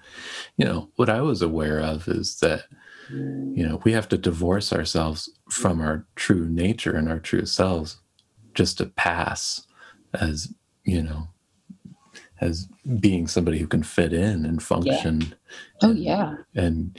[0.57, 2.65] you know, what I was aware of is that
[3.11, 8.01] you know we have to divorce ourselves from our true nature and our true selves
[8.55, 9.67] just to pass
[10.15, 10.53] as
[10.85, 11.29] you know
[12.41, 12.69] as
[13.01, 15.35] being somebody who can fit in and function yeah.
[15.83, 16.35] oh and, yeah.
[16.55, 16.99] and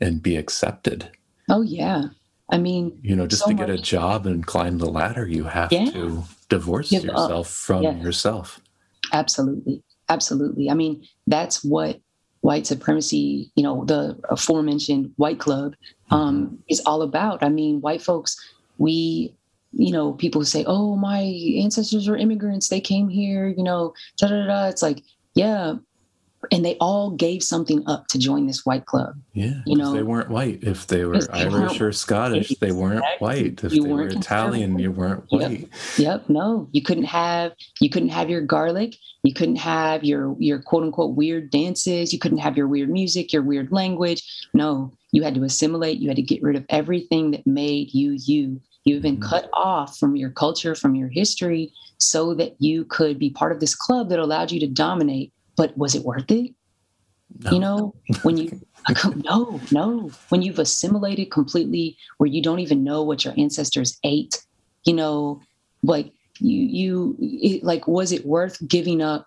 [0.00, 1.10] and be accepted
[1.48, 2.04] oh yeah
[2.50, 3.78] i mean you know just so to get much.
[3.78, 5.90] a job and climb the ladder you have yeah.
[5.90, 7.52] to divorce Give yourself up.
[7.52, 8.00] from yeah.
[8.00, 8.60] yourself
[9.12, 12.00] absolutely absolutely i mean that's what
[12.40, 15.74] white supremacy you know the aforementioned white club
[16.10, 16.54] um, mm-hmm.
[16.68, 18.36] is all about i mean white folks
[18.78, 19.34] we
[19.72, 21.20] you know, people say, "Oh, my
[21.60, 24.66] ancestors were immigrants; they came here," you know, da da da.
[24.68, 25.02] It's like,
[25.34, 25.74] yeah,
[26.52, 29.16] and they all gave something up to join this white club.
[29.32, 30.62] Yeah, you know, they weren't white.
[30.62, 33.62] If they were they Irish or Scottish, they weren't white.
[33.64, 35.60] If you they were Italian, you weren't white.
[35.60, 35.70] Yep.
[35.96, 36.28] yep.
[36.28, 38.96] No, you couldn't have you couldn't have your garlic.
[39.24, 42.12] You couldn't have your your quote unquote weird dances.
[42.12, 44.22] You couldn't have your weird music, your weird language.
[44.54, 45.98] No, you had to assimilate.
[45.98, 48.60] You had to get rid of everything that made you you.
[48.84, 49.28] You've been mm-hmm.
[49.28, 53.60] cut off from your culture, from your history, so that you could be part of
[53.60, 55.32] this club that allowed you to dominate.
[55.58, 56.54] But was it worth it?
[57.40, 57.50] No.
[57.50, 58.58] You know, when you
[59.16, 64.42] no, no, when you've assimilated completely, where you don't even know what your ancestors ate,
[64.84, 65.40] you know,
[65.82, 69.26] like you, you, it, like, was it worth giving up,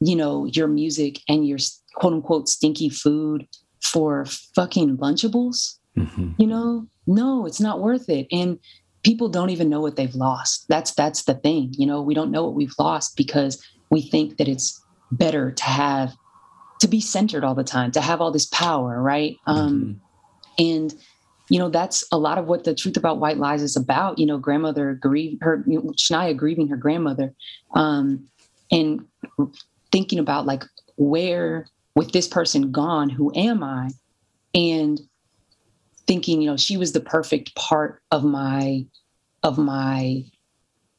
[0.00, 1.58] you know, your music and your
[1.94, 3.46] quote unquote stinky food
[3.80, 5.78] for fucking Lunchables?
[5.96, 6.32] Mm-hmm.
[6.38, 8.26] You know, no, it's not worth it.
[8.30, 8.58] And
[9.04, 10.66] people don't even know what they've lost.
[10.68, 11.74] That's that's the thing.
[11.76, 15.64] You know, we don't know what we've lost because we think that it's better to
[15.64, 16.14] have
[16.80, 19.36] to be centered all the time, to have all this power, right?
[19.46, 20.00] Um,
[20.58, 20.64] mm-hmm.
[20.64, 20.94] and
[21.48, 24.18] you know that's a lot of what the truth about white lies is about.
[24.18, 27.34] You know, grandmother grieve her you know, Shania grieving her grandmother,
[27.74, 28.26] um,
[28.70, 29.06] and
[29.92, 30.64] thinking about like
[30.96, 33.90] where with this person gone, who am I?
[34.54, 35.00] And
[36.06, 38.86] thinking, you know, she was the perfect part of my
[39.42, 40.24] of my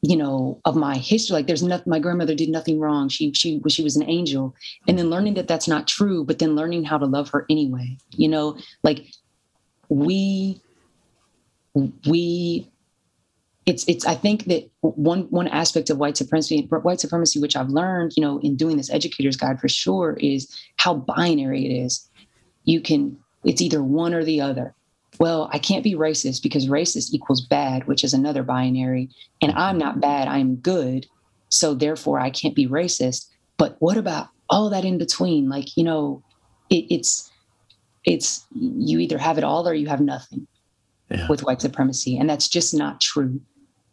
[0.03, 3.09] you know of my history like there's nothing my grandmother did nothing wrong.
[3.09, 4.53] She she she was an angel.
[4.87, 7.97] And then learning that that's not true but then learning how to love her anyway
[8.11, 8.57] you know?
[8.83, 9.07] Like
[9.89, 10.61] we
[12.05, 12.69] we
[13.65, 17.69] it's it's i think that one one aspect of white supremacy white supremacy which i've
[17.69, 22.09] learned you know in doing this educator's guide for sure is how binary it is.
[22.65, 24.75] You can it's either one or the other
[25.23, 29.09] well, I can't be racist because racist equals bad, which is another binary.
[29.41, 31.05] And I'm not bad, I'm good.
[31.47, 33.29] So therefore, I can't be racist.
[33.55, 35.47] But what about all that in between?
[35.47, 36.21] Like, you know,
[36.69, 37.31] it, it's,
[38.03, 40.45] it's, you either have it all or you have nothing
[41.09, 41.25] yeah.
[41.29, 42.17] with white supremacy.
[42.17, 43.39] And that's just not true.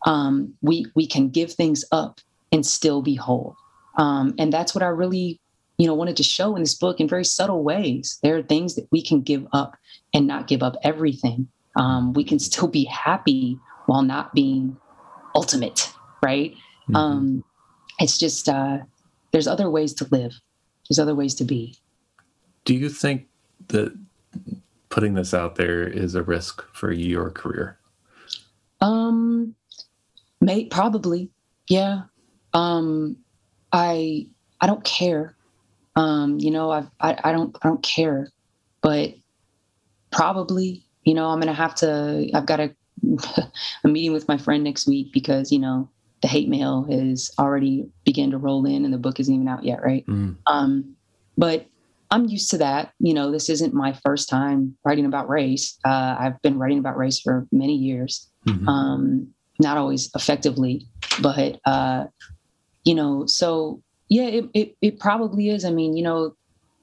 [0.06, 3.54] Um, we, we can give things up and still be whole.
[3.98, 5.39] Um, and that's what I really,
[5.80, 8.18] you know, wanted to show in this book in very subtle ways.
[8.22, 9.78] There are things that we can give up
[10.12, 11.48] and not give up everything.
[11.74, 14.76] Um, we can still be happy while not being
[15.34, 15.90] ultimate,
[16.22, 16.52] right?
[16.52, 16.96] Mm-hmm.
[16.96, 17.44] Um,
[17.98, 18.80] it's just uh,
[19.32, 20.38] there's other ways to live.
[20.86, 21.74] There's other ways to be.
[22.66, 23.28] Do you think
[23.68, 23.96] that
[24.90, 27.78] putting this out there is a risk for your career?
[28.82, 29.54] Um,
[30.42, 31.30] may probably,
[31.68, 32.02] yeah.
[32.52, 33.16] Um,
[33.72, 34.26] I
[34.60, 35.36] I don't care.
[35.96, 38.28] Um, you know, I I don't I don't care,
[38.80, 39.14] but
[40.10, 42.74] Probably, you know, I'm going to have to, I've got a,
[43.84, 45.88] a meeting with my friend next week because, you know,
[46.20, 49.64] the hate mail has already begun to roll in and the book isn't even out
[49.64, 49.82] yet.
[49.82, 50.04] Right.
[50.06, 50.36] Mm.
[50.48, 50.96] Um,
[51.38, 51.66] but
[52.10, 52.92] I'm used to that.
[52.98, 55.78] You know, this isn't my first time writing about race.
[55.84, 58.68] Uh, I've been writing about race for many years, mm-hmm.
[58.68, 59.28] um,
[59.60, 60.86] not always effectively,
[61.22, 62.06] but, uh,
[62.84, 65.64] you know, so yeah, it, it, it probably is.
[65.64, 66.36] I mean, you know,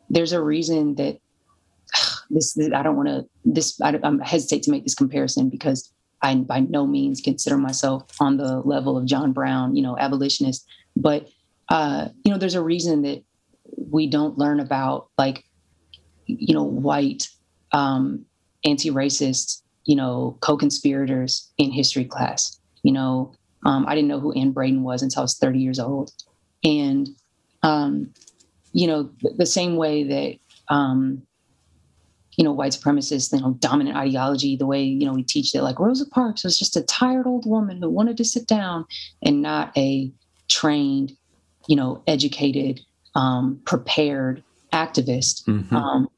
[0.09, 1.19] there's a reason that
[2.31, 5.91] this, this I don't want to this I, I hesitate to make this comparison because
[6.21, 10.65] I by no means consider myself on the level of John Brown, you know, abolitionist.
[10.95, 11.29] But
[11.69, 13.23] uh, you know, there's a reason that
[13.75, 15.43] we don't learn about like,
[16.25, 17.27] you know, white
[17.73, 18.25] um,
[18.63, 22.57] anti-racist, you know, co-conspirators in history class.
[22.83, 23.33] You know,
[23.65, 26.11] um, I didn't know who Anne Braden was until I was 30 years old,
[26.63, 27.07] and
[27.63, 28.13] um,
[28.73, 31.21] you know, the, the same way that um,
[32.35, 35.63] you know, white supremacist, you know, dominant ideology, the way, you know, we teach that
[35.63, 38.85] like Rosa Parks was just a tired old woman who wanted to sit down
[39.23, 40.11] and not a
[40.47, 41.13] trained,
[41.67, 42.79] you know, educated,
[43.15, 45.45] um, prepared activist.
[45.45, 45.75] Mm-hmm.
[45.75, 46.09] Um,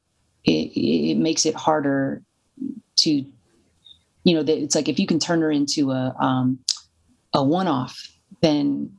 [0.44, 2.22] it, it makes it harder
[2.96, 3.24] to
[4.24, 6.58] you know, that it's like if you can turn her into a um,
[7.32, 8.06] a one off,
[8.42, 8.92] then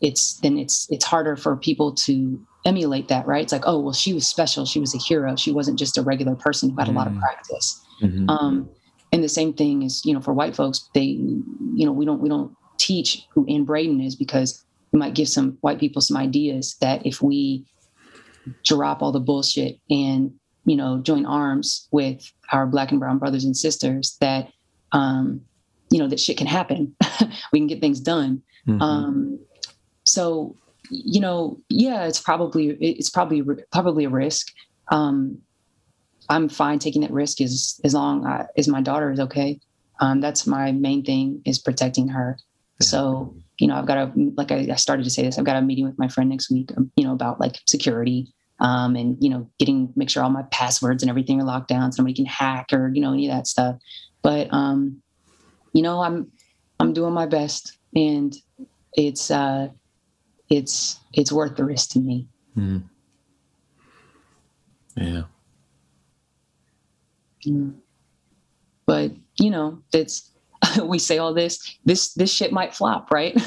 [0.00, 3.42] it's then it's it's harder for people to emulate that, right?
[3.42, 6.02] It's like, oh well, she was special, she was a hero, she wasn't just a
[6.02, 6.96] regular person who had mm-hmm.
[6.96, 7.20] a lot of mm.
[7.20, 7.80] practice.
[8.02, 8.28] Mm-hmm.
[8.28, 8.68] Um,
[9.12, 12.20] and the same thing is, you know, for white folks, they, you know, we don't
[12.20, 16.16] we don't teach who Anne Braden is because we might give some white people some
[16.16, 17.64] ideas that if we
[18.64, 20.32] drop all the bullshit and
[20.64, 24.52] you know join arms with our black and brown brothers and sisters that
[24.92, 25.40] um,
[25.90, 26.94] you know that shit can happen
[27.52, 28.80] we can get things done mm-hmm.
[28.80, 29.38] um,
[30.06, 30.56] so
[30.90, 33.42] you know yeah it's probably it's probably
[33.72, 34.48] probably a risk.
[34.92, 35.38] Um,
[36.28, 39.60] i'm fine taking that risk as as long uh, as my daughter is okay.
[40.00, 42.38] Um, that's my main thing is protecting her.
[42.80, 42.86] Yeah.
[42.86, 45.56] so you know i've got a like I, I started to say this i've got
[45.56, 48.28] a meeting with my friend next week um, you know about like security
[48.60, 51.90] um, and you know getting make sure all my passwords and everything are locked down
[51.90, 53.76] so nobody can hack or you know any of that stuff.
[54.22, 55.02] But um,
[55.76, 56.32] you know i'm
[56.80, 58.34] i'm doing my best and
[58.94, 59.68] it's uh
[60.48, 62.28] it's it's worth the risk to me.
[62.56, 62.84] Mm.
[64.96, 65.22] yeah.
[67.46, 67.74] Mm.
[68.86, 70.32] but you know it's
[70.82, 73.36] we say all this this this shit might flop right?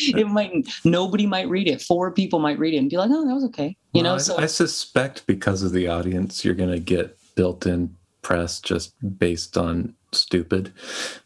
[0.00, 0.52] It might
[0.84, 1.80] nobody might read it.
[1.82, 3.76] Four people might read it and be like oh that was okay.
[3.92, 7.18] You well, know I, so i suspect because of the audience you're going to get
[7.34, 10.72] built-in press just based on stupid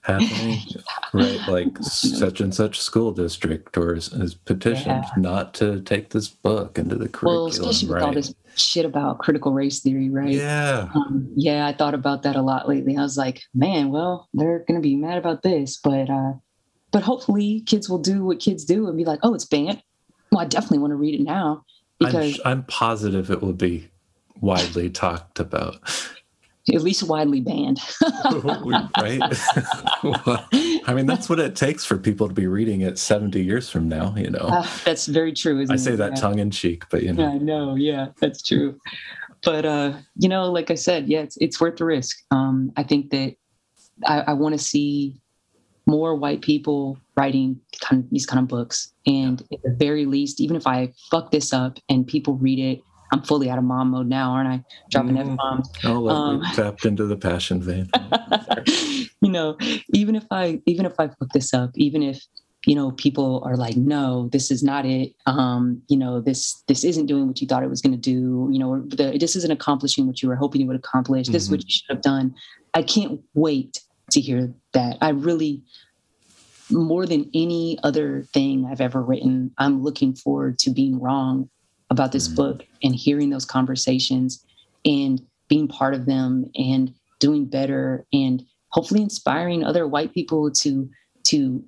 [0.03, 0.81] happening yeah.
[1.13, 5.11] right like such and such school district or is petitioned yeah.
[5.17, 8.05] not to take this book into the curriculum well especially with right?
[8.05, 12.37] all this shit about critical race theory right yeah um, yeah i thought about that
[12.37, 16.11] a lot lately i was like man well they're gonna be mad about this but
[16.11, 16.33] uh
[16.91, 19.83] but hopefully kids will do what kids do and be like oh it's banned
[20.31, 21.65] well i definitely want to read it now
[21.99, 23.89] because I'm, I'm positive it will be
[24.41, 25.79] widely talked about
[26.69, 27.81] at least widely banned.
[29.01, 29.21] right?
[30.03, 30.49] well,
[30.87, 33.89] I mean, that's what it takes for people to be reading it 70 years from
[33.89, 34.39] now, you know.
[34.39, 35.65] Uh, that's very true.
[35.69, 35.97] I say it?
[35.97, 36.21] that yeah.
[36.21, 37.27] tongue in cheek, but you know.
[37.27, 38.79] I know, yeah, that's true.
[39.45, 42.17] But, uh, you know, like I said, yeah, it's, it's worth the risk.
[42.31, 43.35] Um, I think that
[44.07, 45.21] I, I want to see
[45.87, 48.93] more white people writing kind of, these kind of books.
[49.05, 52.83] And at the very least, even if I fuck this up and people read it
[53.13, 54.65] I'm fully out of mom mode now, aren't I?
[54.91, 55.71] Dropping mm, F bombs.
[55.85, 57.91] Oh, um, tapped into the passion vein.
[59.21, 59.59] you know,
[59.93, 62.25] even if I even if I fuck this up, even if
[62.67, 65.13] you know people are like, no, this is not it.
[65.27, 68.49] Um, you know, this this isn't doing what you thought it was going to do.
[68.51, 71.29] You know, the, this isn't accomplishing what you were hoping you would accomplish.
[71.29, 71.37] This mm-hmm.
[71.37, 71.67] is what mm-hmm.
[71.67, 72.35] you should have done.
[72.73, 73.83] I can't wait
[74.13, 74.97] to hear that.
[75.03, 75.63] I really
[76.71, 81.51] more than any other thing I've ever written, I'm looking forward to being wrong
[81.93, 82.37] about this mm-hmm.
[82.37, 84.45] book and hearing those conversations
[84.85, 90.89] and being part of them and doing better and hopefully inspiring other white people to
[91.25, 91.63] to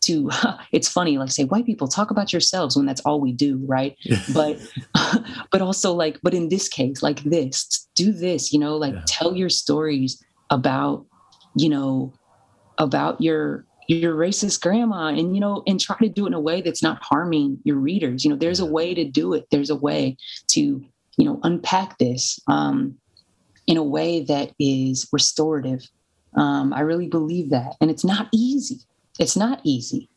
[0.00, 0.30] to
[0.72, 3.96] it's funny like say white people talk about yourselves when that's all we do right
[4.34, 4.58] but
[5.52, 9.04] but also like but in this case like this do this you know like yeah.
[9.06, 11.04] tell your stories about
[11.54, 12.10] you know
[12.78, 13.66] about your
[13.96, 16.82] your racist grandma and you know and try to do it in a way that's
[16.82, 18.24] not harming your readers.
[18.24, 19.46] You know there's a way to do it.
[19.50, 20.16] There's a way
[20.48, 20.60] to
[21.16, 22.96] you know unpack this um,
[23.66, 25.88] in a way that is restorative.
[26.36, 27.74] Um, i really believe that.
[27.80, 28.78] And it's not easy.
[29.18, 30.08] It's not easy.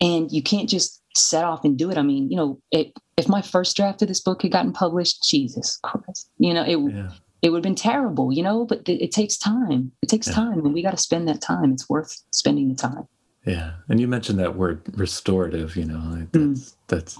[0.00, 1.98] And you can't just set off and do it.
[1.98, 5.22] I mean you know it, if my first draft of this book had gotten published
[5.28, 6.30] jesus christ.
[6.38, 7.10] You know it yeah.
[7.42, 9.92] it would have been terrible, you know, but it, it takes time.
[10.00, 10.34] It takes yeah.
[10.34, 11.72] time and we got to spend that time.
[11.72, 13.06] It's worth spending the time.
[13.48, 15.74] Yeah, and you mentioned that word restorative.
[15.74, 16.52] You know, like hmm.
[16.52, 16.74] that's mm.
[16.88, 17.18] that's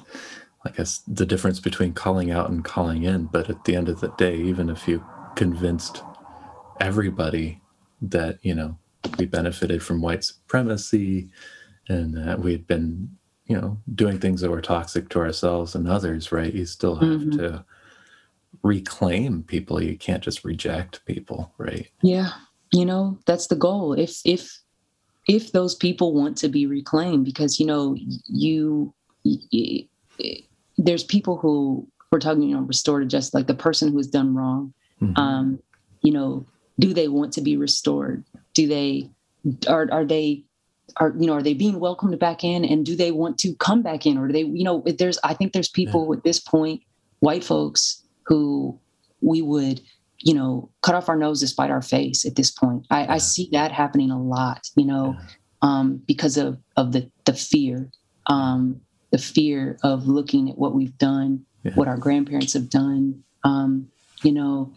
[0.64, 3.24] I guess the difference between calling out and calling in.
[3.26, 5.02] But at the end of the day, even if you
[5.36, 6.02] convinced
[6.80, 7.62] everybody
[8.02, 8.76] that you know
[9.18, 11.30] we benefited from white supremacy
[11.88, 13.16] and that we had been
[13.46, 16.52] you know doing things that were toxic to ourselves and others, right?
[16.52, 17.38] You still have mm-hmm.
[17.38, 17.64] to
[18.62, 19.82] reclaim people.
[19.82, 21.88] You can't just reject people, right?
[22.02, 22.32] Yeah,
[22.70, 23.94] you know that's the goal.
[23.94, 24.60] If if
[25.28, 27.94] if those people want to be reclaimed because you know
[28.26, 28.92] you,
[29.24, 29.84] you
[30.78, 34.72] there's people who we're talking you know restored just like the person who's done wrong
[35.00, 35.16] mm-hmm.
[35.20, 35.58] um
[36.02, 36.44] you know
[36.78, 38.24] do they want to be restored
[38.54, 39.08] do they
[39.68, 40.42] are are they
[40.96, 43.82] are you know are they being welcomed back in and do they want to come
[43.82, 46.16] back in or do they you know there's i think there's people yeah.
[46.16, 46.80] at this point
[47.20, 48.78] white folks who
[49.20, 49.80] we would
[50.20, 52.86] you know, cut off our nose to spite our face at this point.
[52.90, 53.12] I, yeah.
[53.14, 55.26] I see that happening a lot, you know, yeah.
[55.62, 57.90] um, because of of the the fear,
[58.26, 61.72] um, the fear of looking at what we've done, yeah.
[61.74, 63.22] what our grandparents have done.
[63.44, 63.88] Um,
[64.22, 64.72] you know,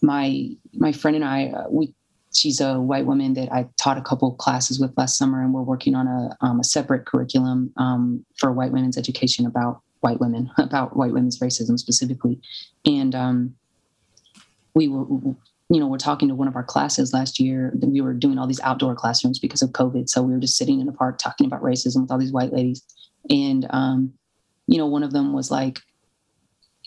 [0.00, 1.94] my my friend and I, uh, we
[2.32, 5.62] she's a white woman that I taught a couple classes with last summer, and we're
[5.62, 10.50] working on a, um, a separate curriculum um, for white women's education about white women,
[10.58, 12.40] about white women's racism specifically.
[12.84, 13.54] And um,
[14.78, 15.04] we were,
[15.70, 17.72] you know, we're talking to one of our classes last year.
[17.82, 20.80] We were doing all these outdoor classrooms because of COVID, so we were just sitting
[20.80, 22.82] in a park talking about racism with all these white ladies.
[23.28, 24.12] And um,
[24.68, 25.80] you know, one of them was like,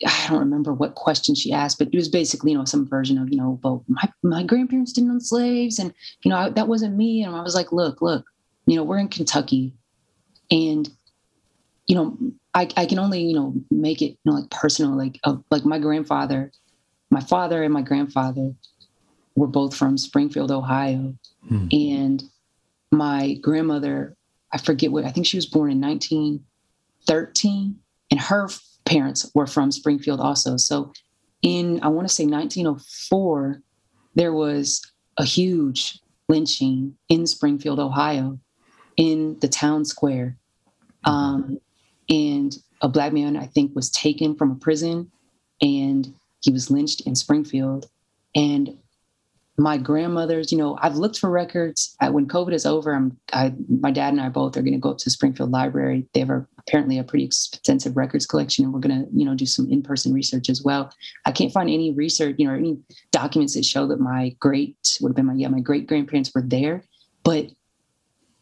[0.05, 3.17] I don't remember what question she asked, but it was basically, you know, some version
[3.17, 6.67] of, you know, well, my, my grandparents didn't own slaves and, you know, I, that
[6.67, 7.23] wasn't me.
[7.23, 8.25] And I was like, look, look,
[8.65, 9.73] you know, we're in Kentucky
[10.49, 10.89] and,
[11.87, 12.17] you know,
[12.53, 15.65] I, I can only, you know, make it, you know, like personal, like, uh, like
[15.65, 16.51] my grandfather,
[17.11, 18.53] my father and my grandfather
[19.35, 21.13] were both from Springfield, Ohio.
[21.47, 21.67] Hmm.
[21.71, 22.23] And
[22.91, 24.15] my grandmother,
[24.51, 27.75] I forget what, I think she was born in 1913
[28.09, 28.49] and her
[28.85, 30.57] parents were from Springfield also.
[30.57, 30.93] So
[31.41, 33.61] in, I want to say 1904,
[34.15, 34.81] there was
[35.17, 38.39] a huge lynching in Springfield, Ohio,
[38.97, 40.37] in the town square.
[41.03, 41.59] Um,
[42.09, 45.11] and a black man, I think, was taken from a prison
[45.61, 47.89] and he was lynched in Springfield.
[48.35, 48.77] And
[49.57, 51.95] my grandmother's, you know, I've looked for records.
[52.01, 54.91] when COVID is over, I'm, I, my dad and I both are going to go
[54.91, 56.07] up to Springfield Library.
[56.13, 59.35] They have a, apparently a pretty extensive records collection, and we're going to, you know,
[59.35, 60.91] do some in-person research as well.
[61.25, 62.79] I can't find any research, you know, any
[63.11, 66.43] documents that show that my great would have been my yeah, my great grandparents were
[66.43, 66.83] there,
[67.23, 67.51] but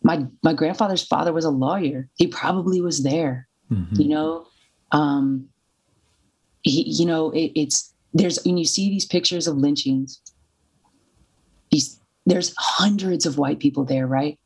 [0.04, 2.08] my my grandfather's father was a lawyer.
[2.16, 3.48] He probably was there.
[3.72, 4.02] Mm-hmm.
[4.02, 4.48] You know,
[4.92, 5.50] um,
[6.72, 10.20] you know, it, it's there's when you see these pictures of lynchings
[11.72, 14.38] these there's hundreds of white people there, right?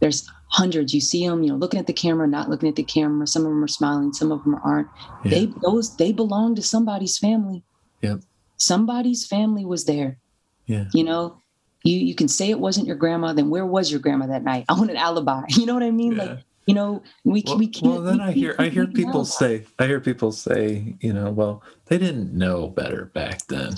[0.00, 0.94] There's hundreds.
[0.94, 3.26] You see them, you know, looking at the camera, not looking at the camera.
[3.26, 4.88] Some of them are smiling, some of them aren't.
[5.24, 5.30] Yeah.
[5.30, 7.64] They those they belong to somebody's family.
[8.02, 8.20] Yep.
[8.58, 10.18] Somebody's family was there.
[10.66, 10.84] Yeah.
[10.92, 11.38] You know,
[11.82, 14.64] you you can say it wasn't your grandma, then where was your grandma that night?
[14.68, 15.42] I want an alibi.
[15.48, 16.12] You know what I mean?
[16.12, 16.22] Yeah.
[16.22, 19.64] Like you know we well, we can't well then i hear i hear people say
[19.78, 23.72] i hear people say you know well they didn't know better back then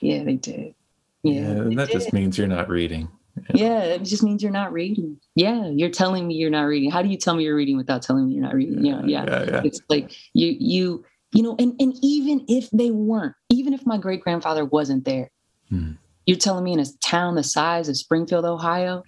[0.00, 0.74] yeah they did
[1.22, 3.08] yeah, and that just means you're not reading.
[3.54, 5.18] Yeah, it just means you're not reading.
[5.34, 6.90] Yeah, you're telling me you're not reading.
[6.90, 8.84] How do you tell me you're reading without telling me you're not reading?
[8.84, 9.24] Yeah, yeah.
[9.26, 9.62] yeah, yeah.
[9.64, 13.98] It's like you you you know, and and even if they weren't, even if my
[13.98, 15.30] great grandfather wasn't there,
[15.68, 15.92] hmm.
[16.26, 19.04] you're telling me in a town the size of Springfield, Ohio,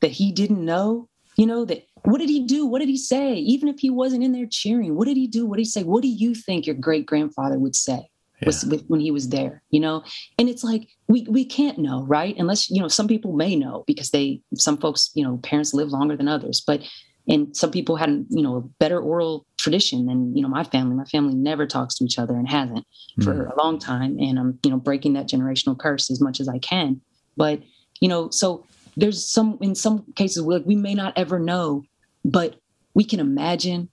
[0.00, 1.08] that he didn't know.
[1.36, 2.66] You know that what did he do?
[2.66, 3.34] What did he say?
[3.34, 5.46] Even if he wasn't in there cheering, what did he do?
[5.46, 5.82] What did he say?
[5.82, 8.08] What do you think your great grandfather would say?
[8.40, 8.46] yeah.
[8.46, 10.02] was with, when he was there, you know?
[10.38, 12.34] And it's like, we, we can't know, right?
[12.38, 15.88] Unless, you know, some people may know because they, some folks, you know, parents live
[15.88, 16.82] longer than others, but,
[17.26, 20.94] and some people had, you know, a better oral tradition than, you know, my family,
[20.94, 22.86] my family never talks to each other and hasn't
[23.18, 23.24] mm.
[23.24, 24.18] for a long time.
[24.18, 27.00] And I'm, you know, breaking that generational curse as much as I can.
[27.36, 27.62] But,
[28.00, 31.84] you know, so there's some, in some cases, we, like, we may not ever know,
[32.24, 32.56] but
[32.94, 33.88] we can imagine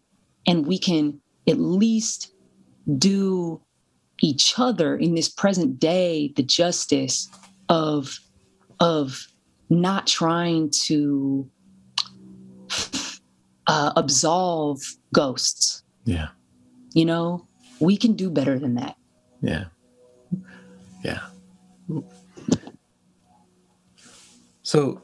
[0.47, 2.33] and we can at least
[2.97, 3.61] do
[4.21, 7.29] each other in this present day the justice
[7.69, 8.19] of
[8.79, 9.27] of
[9.69, 11.49] not trying to
[13.67, 14.81] uh, absolve
[15.13, 15.83] ghosts.
[16.05, 16.29] Yeah.
[16.93, 17.47] You know
[17.79, 18.95] we can do better than that.
[19.41, 19.65] Yeah.
[21.03, 21.21] Yeah.
[24.63, 25.03] So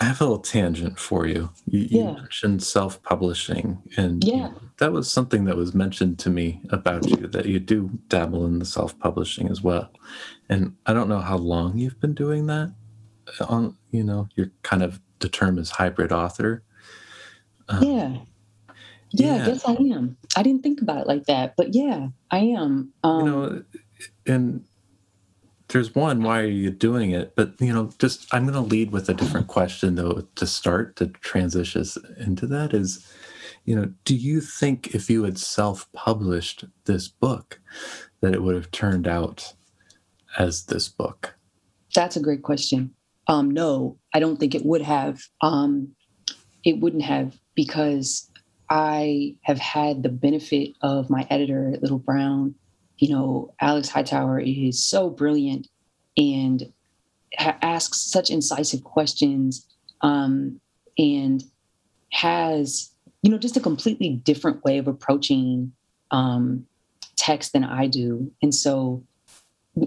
[0.00, 1.50] I have a little tangent for you.
[1.66, 2.10] You, yeah.
[2.10, 4.50] you mentioned self-publishing, and yeah.
[4.78, 8.58] that was something that was mentioned to me about you that you do dabble in
[8.58, 9.90] the self-publishing as well.
[10.48, 12.72] And I don't know how long you've been doing that.
[13.48, 16.62] On you know, you're kind of the term is hybrid author.
[17.68, 18.16] Um, yeah.
[19.10, 19.36] yeah.
[19.36, 20.16] yeah, I guess I am.
[20.36, 22.92] I didn't think about it like that, but yeah, I am.
[23.02, 23.62] Um, you know,
[24.26, 24.64] and
[25.68, 27.34] there's one why are you doing it?
[27.36, 30.96] But you know just i'm going to lead with a different question though to start
[30.96, 31.84] to transition
[32.18, 33.06] into that is
[33.64, 37.60] you know do you think if you had self-published this book
[38.20, 39.54] that it would have turned out
[40.38, 41.36] as this book?
[41.94, 42.94] That's a great question.
[43.26, 45.20] Um, no i don't think it would have.
[45.42, 45.94] Um,
[46.64, 48.30] it wouldn't have because
[48.70, 52.54] i have had the benefit of my editor little brown
[52.98, 55.68] you know, Alex Hightower is so brilliant
[56.16, 56.72] and
[57.38, 59.66] ha- asks such incisive questions
[60.00, 60.60] um,
[60.98, 61.44] and
[62.12, 62.90] has,
[63.22, 65.72] you know, just a completely different way of approaching
[66.10, 66.66] um,
[67.16, 68.30] text than I do.
[68.42, 69.04] And so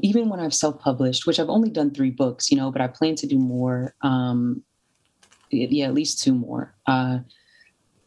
[0.01, 3.15] even when I've self-published, which I've only done three books, you know, but I plan
[3.15, 3.93] to do more.
[4.01, 4.63] Um,
[5.49, 6.73] yeah, at least two more.
[6.85, 7.19] Uh,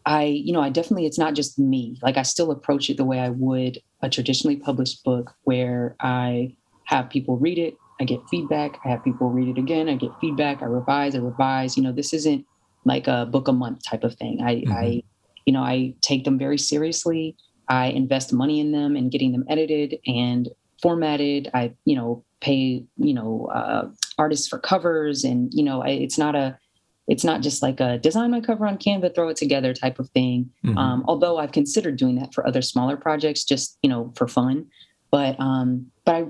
[0.06, 1.98] I, you know, I definitely, it's not just me.
[2.02, 6.54] Like I still approach it the way I would a traditionally published book where I
[6.84, 8.78] have people read it, I get feedback.
[8.84, 9.88] I have people read it again.
[9.88, 10.62] I get feedback.
[10.62, 11.14] I revise.
[11.14, 11.76] I revise.
[11.76, 12.44] You know, this isn't
[12.84, 14.42] like a book a month type of thing.
[14.42, 14.72] I, mm-hmm.
[14.72, 15.02] I,
[15.46, 17.34] you know, I take them very seriously.
[17.68, 20.50] I invest money in them and getting them edited and
[20.82, 21.50] formatted.
[21.54, 23.88] I, you know, pay, you know, uh,
[24.18, 26.58] artists for covers, and you know, I, it's not a,
[27.06, 30.08] it's not just like a design my cover on Canva, throw it together type of
[30.10, 30.50] thing.
[30.64, 30.78] Mm-hmm.
[30.78, 34.66] Um, although I've considered doing that for other smaller projects, just you know, for fun.
[35.10, 36.26] But um, but I,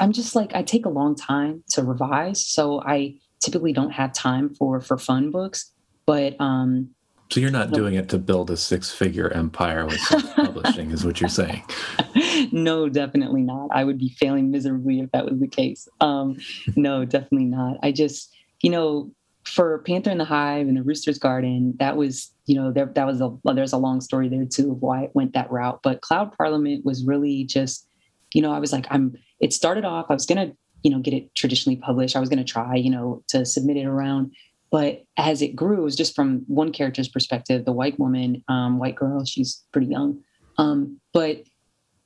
[0.00, 4.12] I'm just like I take a long time to revise, so I typically don't have
[4.12, 5.72] time for for fun books.
[6.06, 6.90] But um,
[7.30, 10.00] so you're not doing it to build a six-figure empire with
[10.36, 11.64] publishing, is what you're saying?
[12.52, 13.68] no, definitely not.
[13.72, 15.88] I would be failing miserably if that was the case.
[16.00, 16.36] Um,
[16.76, 17.78] no, definitely not.
[17.82, 19.10] I just, you know,
[19.46, 23.06] for Panther in the Hive and the Rooster's Garden, that was, you know, there that
[23.06, 25.80] was a there's a long story there too of why it went that route.
[25.82, 27.88] But Cloud Parliament was really just,
[28.34, 29.14] you know, I was like, I'm.
[29.38, 30.06] It started off.
[30.08, 32.16] I was gonna, you know, get it traditionally published.
[32.16, 34.32] I was gonna try, you know, to submit it around
[34.70, 38.78] but as it grew, it was just from one character's perspective, the white woman, um,
[38.78, 40.20] white girl, she's pretty young.
[40.58, 41.44] Um, but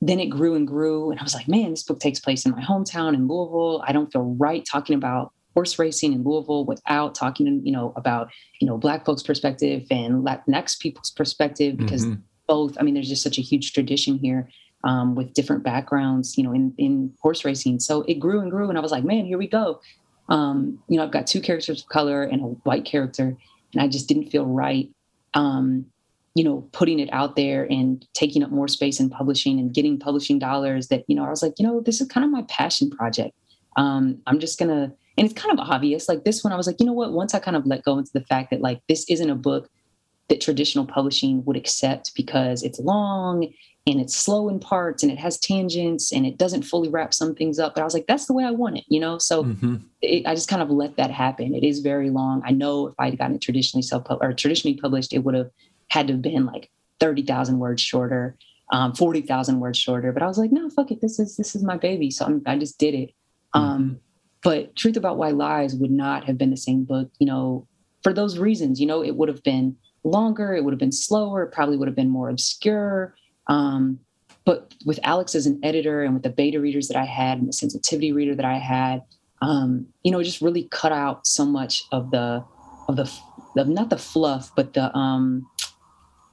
[0.01, 1.11] then it grew and grew.
[1.11, 3.83] And I was like, man, this book takes place in my hometown in Louisville.
[3.85, 8.29] I don't feel right talking about horse racing in Louisville without talking, you know, about,
[8.59, 12.21] you know, black folks' perspective and Latinx people's perspective, because mm-hmm.
[12.47, 14.49] both, I mean, there's just such a huge tradition here
[14.83, 17.79] um, with different backgrounds, you know, in, in horse racing.
[17.79, 18.69] So it grew and grew.
[18.69, 19.81] And I was like, man, here we go
[20.31, 23.37] um, you know, I've got two characters of color and a white character,
[23.73, 24.89] and I just didn't feel right,
[25.33, 25.85] um,
[26.35, 29.99] you know, putting it out there and taking up more space in publishing and getting
[29.99, 30.87] publishing dollars.
[30.87, 33.35] That you know, I was like, you know, this is kind of my passion project.
[33.75, 36.07] Um, I'm just gonna, and it's kind of obvious.
[36.07, 37.11] Like this one, I was like, you know what?
[37.11, 39.69] Once I kind of let go into the fact that like this isn't a book
[40.29, 43.51] that traditional publishing would accept because it's long
[43.87, 47.35] and it's slow in parts and it has tangents and it doesn't fully wrap some
[47.35, 47.75] things up.
[47.75, 49.17] But I was like, that's the way I want it, you know?
[49.17, 49.77] So mm-hmm.
[50.01, 51.55] it, I just kind of let that happen.
[51.55, 52.43] It is very long.
[52.45, 55.49] I know if I'd gotten it traditionally self or traditionally published, it would have
[55.89, 58.37] had to have been like 30,000 words shorter,
[58.71, 60.11] um, 40,000 words shorter.
[60.11, 61.01] But I was like, no, fuck it.
[61.01, 62.11] This is, this is my baby.
[62.11, 63.09] So I'm, i just did it.
[63.55, 63.95] Mm-hmm.
[64.43, 67.67] But Truth About White Lies would not have been the same book, you know,
[68.03, 71.43] for those reasons, you know, it would have been longer, it would have been slower,
[71.43, 73.13] it probably would have been more obscure
[73.47, 73.99] um,
[74.45, 77.47] but with Alex as an editor and with the beta readers that I had and
[77.47, 79.03] the sensitivity reader that I had,
[79.41, 82.43] um, you know, it just really cut out so much of the
[82.87, 83.11] of the,
[83.55, 85.47] the not the fluff, but the um,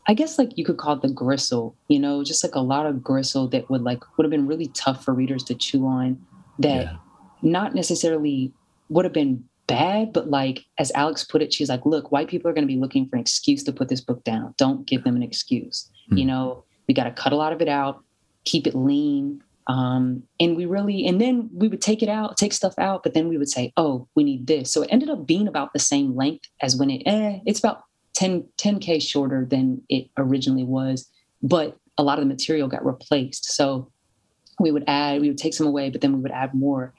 [0.06, 2.86] I guess like you could call it the gristle, you know, just like a lot
[2.86, 6.24] of gristle that would like would have been really tough for readers to chew on
[6.60, 6.96] that yeah.
[7.42, 8.52] Not necessarily
[8.88, 12.50] would have been bad, but like as Alex put it, she's like, look, white people
[12.50, 14.54] are going to be looking for an excuse to put this book down.
[14.56, 15.88] Don't give them an excuse.
[16.10, 16.18] Mm.
[16.18, 18.02] You know, we got to cut a lot of it out,
[18.44, 19.42] keep it lean.
[19.66, 23.12] Um, and we really, and then we would take it out, take stuff out, but
[23.12, 24.72] then we would say, oh, we need this.
[24.72, 27.84] So it ended up being about the same length as when it, eh, it's about
[28.14, 31.08] 10, 10K shorter than it originally was.
[31.42, 33.52] But a lot of the material got replaced.
[33.52, 33.90] So
[34.58, 36.94] we would add, we would take some away, but then we would add more.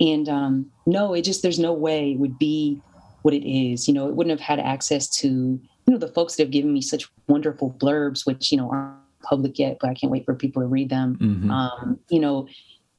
[0.00, 2.80] And um, no, it just, there's no way it would be
[3.22, 3.88] what it is.
[3.88, 6.72] You know, it wouldn't have had access to, you know, the folks that have given
[6.72, 10.34] me such wonderful blurbs, which, you know, aren't public yet, but I can't wait for
[10.34, 11.16] people to read them.
[11.20, 11.50] Mm-hmm.
[11.50, 12.46] Um, you know,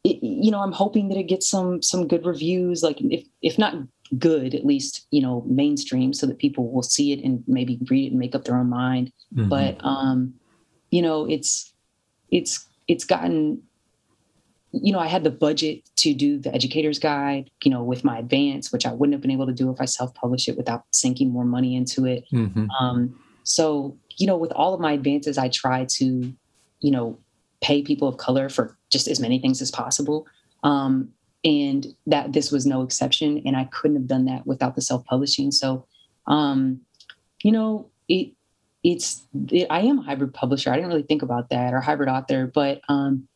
[0.04, 3.58] it, you know, I'm hoping that it gets some some good reviews, like if if
[3.58, 3.76] not
[4.18, 8.06] good, at least you know mainstream, so that people will see it and maybe read
[8.06, 9.12] it and make up their own mind.
[9.36, 9.50] Mm-hmm.
[9.50, 10.34] But um,
[10.91, 11.74] you know, it's
[12.32, 13.62] it's it's gotten
[14.72, 18.20] you know, I had the budget to do the educator's guide, you know, with my
[18.20, 21.32] advance, which I wouldn't have been able to do if I self-published it without sinking
[21.32, 22.26] more money into it.
[22.32, 22.70] Mm-hmm.
[22.72, 26.34] Um, so you know, with all of my advances, I try to,
[26.82, 27.17] you know,
[27.61, 30.28] pay people of color for just as many things as possible.
[30.63, 31.09] Um,
[31.45, 33.41] and that this was no exception.
[33.45, 35.51] And I couldn't have done that without the self publishing.
[35.51, 35.86] So,
[36.28, 36.82] um,
[37.43, 38.34] you know, it,
[38.84, 40.70] it's, it, I am a hybrid publisher.
[40.70, 43.28] I didn't really think about that or hybrid author, but, um,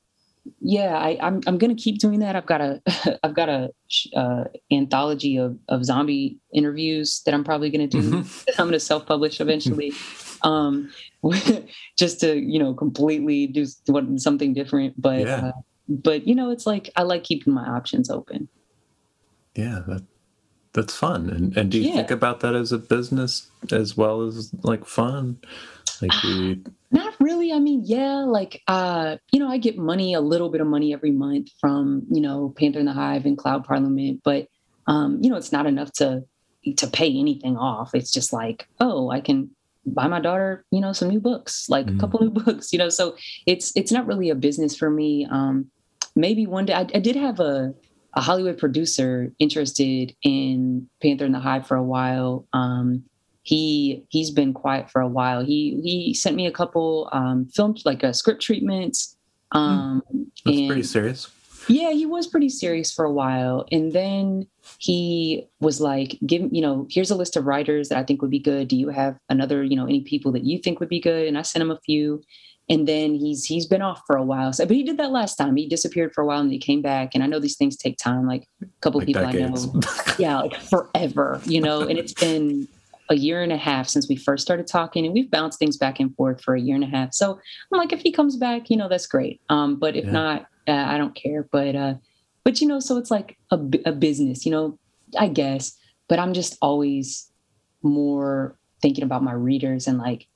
[0.60, 2.36] yeah, I, am I'm, I'm gonna keep doing that.
[2.36, 2.82] I've got a
[3.24, 3.70] I've got a
[4.16, 8.02] uh, anthology of of zombie interviews that I'm probably gonna do.
[8.02, 8.50] Mm-hmm.
[8.62, 9.94] I'm gonna self publish eventually,
[10.42, 10.92] um,
[11.98, 13.66] just to you know completely do
[14.18, 15.02] something different.
[15.02, 15.36] But yeah.
[15.48, 15.52] uh,
[15.88, 18.50] but you know, it's like I like keeping my options open.
[19.56, 20.04] Yeah, that
[20.74, 21.30] that's fun.
[21.30, 21.96] And and do you yeah.
[21.96, 25.40] think about that as a business as well as like fun?
[26.02, 26.12] Like
[26.94, 27.52] not really.
[27.52, 30.94] I mean, yeah, like uh, you know, I get money, a little bit of money
[30.94, 34.48] every month from, you know, Panther in the Hive and Cloud Parliament, but
[34.88, 36.24] um, you know, it's not enough to
[36.78, 37.94] to pay anything off.
[37.94, 39.50] It's just like, oh, I can
[39.86, 41.98] buy my daughter, you know, some new books, like mm.
[41.98, 42.90] a couple new books, you know.
[42.90, 45.28] So it's it's not really a business for me.
[45.30, 45.72] Um,
[46.16, 47.74] maybe one day I, I did have a
[48.16, 52.48] a Hollywood producer interested in Panther in the Hive for a while.
[52.54, 53.06] Um,
[53.44, 55.44] he he's been quiet for a while.
[55.44, 59.16] He he sent me a couple um, filmed like a uh, script treatments.
[59.52, 59.58] Hmm.
[59.58, 60.04] Um,
[60.46, 61.30] That's and, pretty serious.
[61.70, 64.48] Yeah, he was pretty serious for a while, and then
[64.80, 68.32] he was like, "Give you know, here's a list of writers that I think would
[68.32, 68.68] be good.
[68.68, 71.38] Do you have another you know any people that you think would be good?" And
[71.38, 72.24] I sent him a few,
[72.70, 74.54] and then he's he's been off for a while.
[74.54, 75.56] So, but he did that last time.
[75.56, 77.14] He disappeared for a while and he came back.
[77.14, 78.26] And I know these things take time.
[78.26, 79.68] Like a couple like people decades.
[79.68, 79.82] I know,
[80.18, 81.82] yeah, like forever, you know.
[81.82, 82.68] And it's been
[83.10, 86.00] a year and a half since we first started talking, and we've bounced things back
[86.00, 87.14] and forth for a year and a half.
[87.14, 87.40] So
[87.72, 89.42] I'm like, if he comes back, you know, that's great.
[89.50, 90.12] Um, but if yeah.
[90.12, 91.48] not, uh, I don't care.
[91.52, 91.96] But uh,
[92.44, 94.78] but you know, so it's like a, a business, you know,
[95.20, 95.78] I guess.
[96.08, 97.32] But I'm just always
[97.82, 100.28] more thinking about my readers and like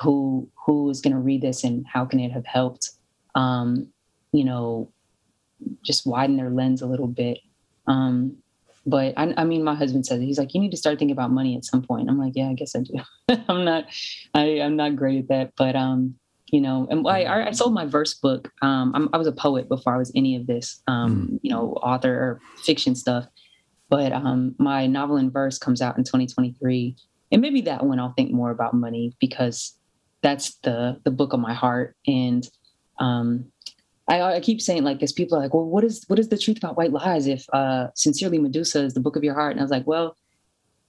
[0.00, 2.90] who who is going to read this and how can it have helped
[3.34, 3.88] um,
[4.32, 4.90] you know
[5.84, 7.38] just widen their lens a little bit
[7.86, 8.36] um,
[8.86, 11.30] but I, I, mean my husband says he's like you need to start thinking about
[11.30, 12.08] money at some point.
[12.08, 12.94] I'm like yeah i guess i do.
[13.48, 13.86] I'm not
[14.34, 16.14] I, i'm not great at that but um
[16.46, 19.94] you know and i, I sold my verse book um i was a poet before
[19.94, 21.38] i was any of this um mm.
[21.42, 23.26] you know author or fiction stuff.
[23.90, 26.96] But um my novel in verse comes out in 2023
[27.32, 29.76] and maybe that one i'll think more about money because
[30.24, 31.94] that's the the book of my heart.
[32.06, 32.48] And
[32.98, 33.52] um
[34.08, 36.38] I, I keep saying like because people are like well what is what is the
[36.38, 39.52] truth about white lies if uh sincerely medusa is the book of your heart?
[39.52, 40.16] And i was like well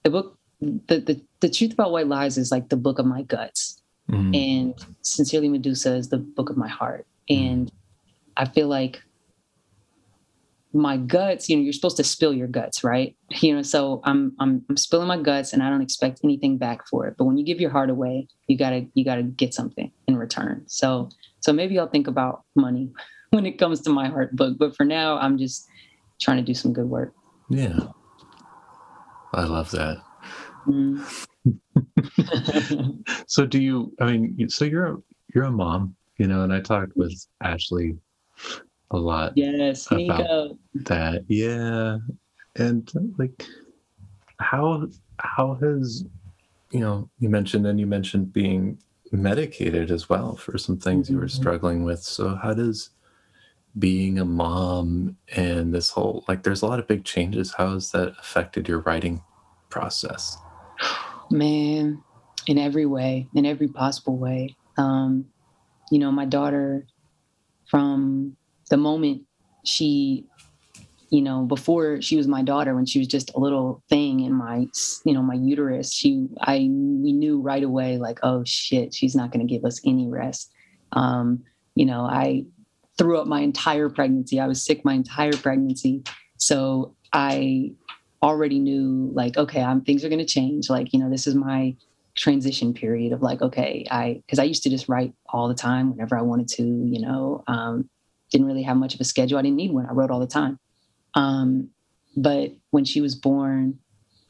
[0.02, 3.22] the book the the, the truth about white lies is like the book of my
[3.22, 3.82] guts.
[4.10, 4.34] Mm-hmm.
[4.34, 7.06] and sincerely medusa is the book of my heart.
[7.28, 7.72] And
[8.36, 9.02] i feel like
[10.76, 13.16] my guts, you know, you're supposed to spill your guts, right?
[13.40, 16.86] You know, so I'm I'm I'm spilling my guts and I don't expect anything back
[16.86, 17.14] for it.
[17.16, 20.64] But when you give your heart away, you gotta you gotta get something in return.
[20.66, 21.08] So
[21.40, 22.92] so maybe I'll think about money
[23.30, 24.58] when it comes to my heart book.
[24.58, 25.66] But for now, I'm just
[26.20, 27.14] trying to do some good work.
[27.48, 27.78] Yeah.
[29.32, 29.98] I love that.
[30.66, 31.26] Mm.
[33.26, 34.96] so do you I mean so you're a
[35.34, 37.96] you're a mom, you know, and I talked with Ashley
[38.90, 39.32] a lot.
[39.36, 41.24] Yes, about that.
[41.28, 41.98] Yeah,
[42.56, 43.44] and like
[44.38, 44.86] how
[45.18, 46.04] how has
[46.70, 48.78] you know you mentioned and you mentioned being
[49.12, 51.14] medicated as well for some things mm-hmm.
[51.14, 51.40] you were mm-hmm.
[51.40, 52.02] struggling with.
[52.02, 52.90] So how does
[53.78, 57.54] being a mom and this whole like there's a lot of big changes.
[57.54, 59.22] How has that affected your writing
[59.68, 60.38] process?
[61.30, 62.02] Man,
[62.46, 64.56] in every way, in every possible way.
[64.78, 65.26] Um,
[65.90, 66.86] you know, my daughter
[67.68, 68.36] from
[68.70, 69.22] the moment
[69.64, 70.26] she
[71.10, 74.32] you know before she was my daughter when she was just a little thing in
[74.32, 74.66] my
[75.04, 79.30] you know my uterus she i we knew right away like oh shit she's not
[79.30, 80.52] going to give us any rest.
[80.92, 81.42] Um
[81.74, 82.44] you know i
[82.98, 84.40] threw up my entire pregnancy.
[84.40, 86.02] I was sick my entire pregnancy.
[86.38, 87.72] So i
[88.22, 90.68] already knew like okay i'm things are going to change.
[90.70, 91.76] Like you know this is my
[92.16, 95.90] transition period of like okay i because i used to just write all the time
[95.90, 97.90] whenever i wanted to you know um
[98.30, 99.38] didn't really have much of a schedule.
[99.38, 99.86] I didn't need one.
[99.86, 100.58] I wrote all the time.
[101.14, 101.70] Um,
[102.16, 103.78] but when she was born,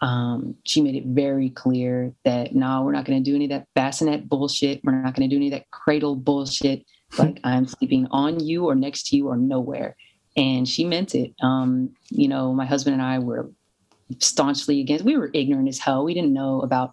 [0.00, 3.50] um, she made it very clear that no, we're not going to do any of
[3.50, 4.80] that bassinet bullshit.
[4.84, 6.84] We're not going to do any of that cradle bullshit.
[7.18, 9.96] Like I'm sleeping on you or next to you or nowhere.
[10.36, 11.32] And she meant it.
[11.42, 13.50] Um, you know, my husband and I were
[14.18, 15.04] staunchly against.
[15.04, 16.04] We were ignorant as hell.
[16.04, 16.92] We didn't know about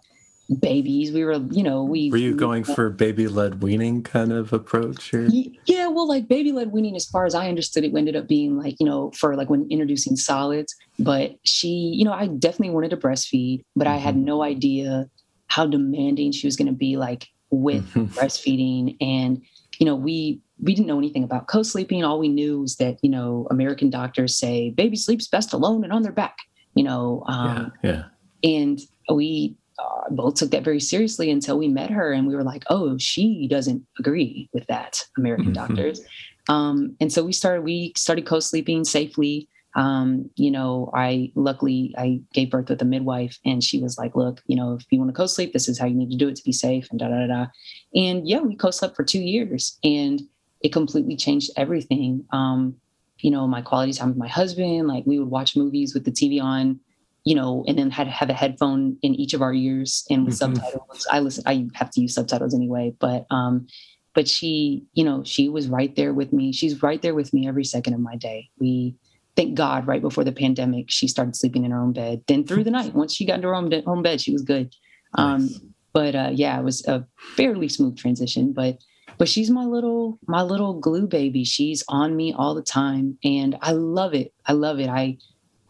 [0.59, 1.11] babies.
[1.11, 5.13] We were, you know, we were you going for baby led weaning kind of approach?
[5.13, 5.27] Or?
[5.27, 8.57] Yeah, well, like baby led weaning, as far as I understood it, ended up being
[8.57, 10.75] like, you know, for like when introducing solids.
[10.99, 13.95] But she, you know, I definitely wanted to breastfeed, but mm-hmm.
[13.95, 14.25] I had mm-hmm.
[14.25, 15.09] no idea
[15.47, 18.05] how demanding she was going to be like with mm-hmm.
[18.05, 18.97] breastfeeding.
[18.99, 19.41] And,
[19.79, 22.03] you know, we, we didn't know anything about co-sleeping.
[22.03, 25.93] All we knew was that, you know, American doctors say baby sleeps best alone and
[25.93, 26.37] on their back,
[26.73, 28.03] you know, um, yeah,
[28.43, 28.57] yeah.
[28.57, 28.79] and
[29.11, 32.63] we uh, both took that very seriously until we met her and we were like
[32.69, 35.53] oh she doesn't agree with that american mm-hmm.
[35.53, 36.01] doctors.
[36.49, 39.47] Um, and so we started we started co-sleeping safely.
[39.76, 44.15] Um, you know i luckily i gave birth with a midwife and she was like
[44.15, 46.28] look you know if you want to co-sleep this is how you need to do
[46.28, 47.47] it to be safe and da da da
[47.95, 50.21] and yeah we co-slept for two years and
[50.63, 52.26] it completely changed everything.
[52.32, 52.76] Um,
[53.19, 56.11] you know my quality time with my husband like we would watch movies with the
[56.11, 56.80] tv on
[57.24, 60.26] you know, and then had to have a headphone in each of our ears and
[60.26, 60.55] with mm-hmm.
[60.55, 61.07] subtitles.
[61.11, 63.67] I listen, I have to use subtitles anyway, but um,
[64.13, 66.51] but she, you know, she was right there with me.
[66.51, 68.49] She's right there with me every second of my day.
[68.59, 68.95] We
[69.36, 72.24] thank God, right before the pandemic, she started sleeping in her own bed.
[72.28, 74.74] Then through the night, once she got into her own, home bed, she was good.
[75.17, 75.59] Um, nice.
[75.93, 77.05] But uh, yeah, it was a
[77.36, 78.51] fairly smooth transition.
[78.53, 78.80] But
[79.17, 83.57] but she's my little my little glue baby she's on me all the time and
[83.61, 85.17] i love it i love it i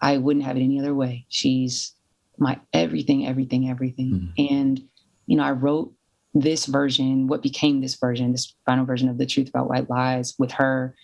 [0.04, 1.94] i wouldn't have it any other way she's
[2.38, 4.52] my everything everything everything mm.
[4.52, 4.82] and
[5.26, 5.92] you know i wrote
[6.36, 10.36] this version what became this version this final version of the truth about white lies
[10.38, 10.96] with her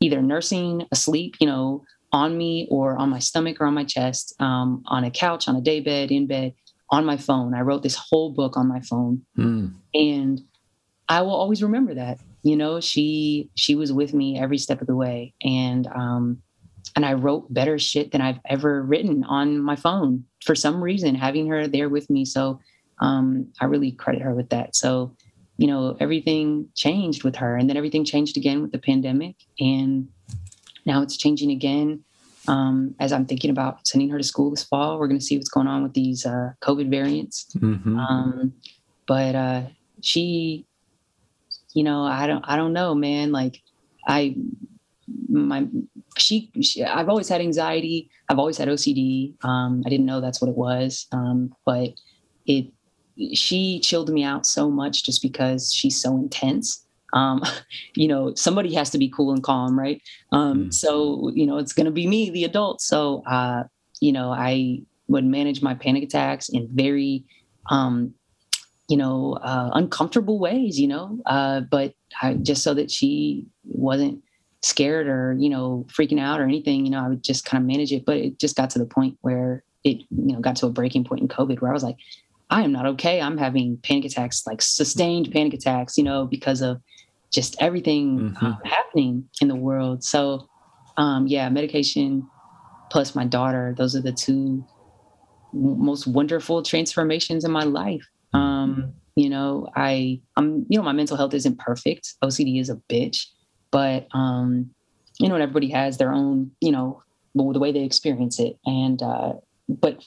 [0.00, 1.82] either nursing asleep you know
[2.12, 5.56] on me or on my stomach or on my chest um, on a couch on
[5.56, 6.52] a day bed in bed
[6.90, 9.72] on my phone i wrote this whole book on my phone mm.
[9.94, 10.42] and
[11.12, 12.20] I will always remember that.
[12.42, 16.42] You know, she she was with me every step of the way, and um,
[16.96, 21.14] and I wrote better shit than I've ever written on my phone for some reason.
[21.14, 22.60] Having her there with me, so
[23.00, 24.76] um, I really credit her with that.
[24.76, 25.14] So,
[25.56, 30.08] you know, everything changed with her, and then everything changed again with the pandemic, and
[30.86, 32.04] now it's changing again.
[32.48, 35.36] Um, as I'm thinking about sending her to school this fall, we're going to see
[35.36, 37.46] what's going on with these uh, COVID variants.
[37.56, 37.96] Mm-hmm.
[37.96, 38.52] Um,
[39.06, 39.62] but uh,
[40.00, 40.66] she
[41.74, 43.32] you know, I don't, I don't know, man.
[43.32, 43.62] Like
[44.06, 44.36] I,
[45.28, 45.66] my,
[46.16, 48.10] she, she I've always had anxiety.
[48.28, 49.34] I've always had OCD.
[49.44, 51.06] Um, I didn't know that's what it was.
[51.12, 51.90] Um, but
[52.46, 52.66] it,
[53.34, 56.84] she chilled me out so much just because she's so intense.
[57.12, 57.42] Um,
[57.94, 60.02] you know, somebody has to be cool and calm, right?
[60.32, 60.74] Um, mm.
[60.74, 62.80] So, you know, it's going to be me, the adult.
[62.80, 63.64] So, uh,
[64.00, 67.24] you know, I would manage my panic attacks in very
[67.70, 68.14] um,
[68.88, 74.22] you know, uh, uncomfortable ways, you know, uh, but I, just so that she wasn't
[74.62, 77.66] scared or, you know, freaking out or anything, you know, I would just kind of
[77.66, 78.04] manage it.
[78.04, 81.04] But it just got to the point where it, you know, got to a breaking
[81.04, 81.96] point in COVID where I was like,
[82.50, 83.20] I am not okay.
[83.20, 86.80] I'm having panic attacks, like sustained panic attacks, you know, because of
[87.32, 88.46] just everything mm-hmm.
[88.46, 90.04] uh, happening in the world.
[90.04, 90.48] So,
[90.98, 92.28] um, yeah, medication
[92.90, 94.64] plus my daughter, those are the two
[95.54, 98.06] most wonderful transformations in my life.
[98.34, 102.14] Um, you know, I I'm you know my mental health isn't perfect.
[102.22, 103.26] OCD is a bitch,
[103.72, 104.70] but um,
[105.18, 107.02] you know, and everybody has their own you know
[107.34, 108.58] the way they experience it.
[108.64, 109.32] And uh,
[109.68, 110.04] but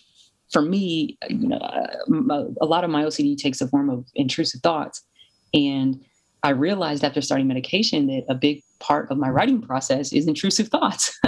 [0.52, 4.62] for me, you know, uh, a lot of my OCD takes the form of intrusive
[4.62, 5.04] thoughts,
[5.54, 6.00] and
[6.44, 10.68] I realized after starting medication that a big part of my writing process is intrusive
[10.68, 11.20] thoughts.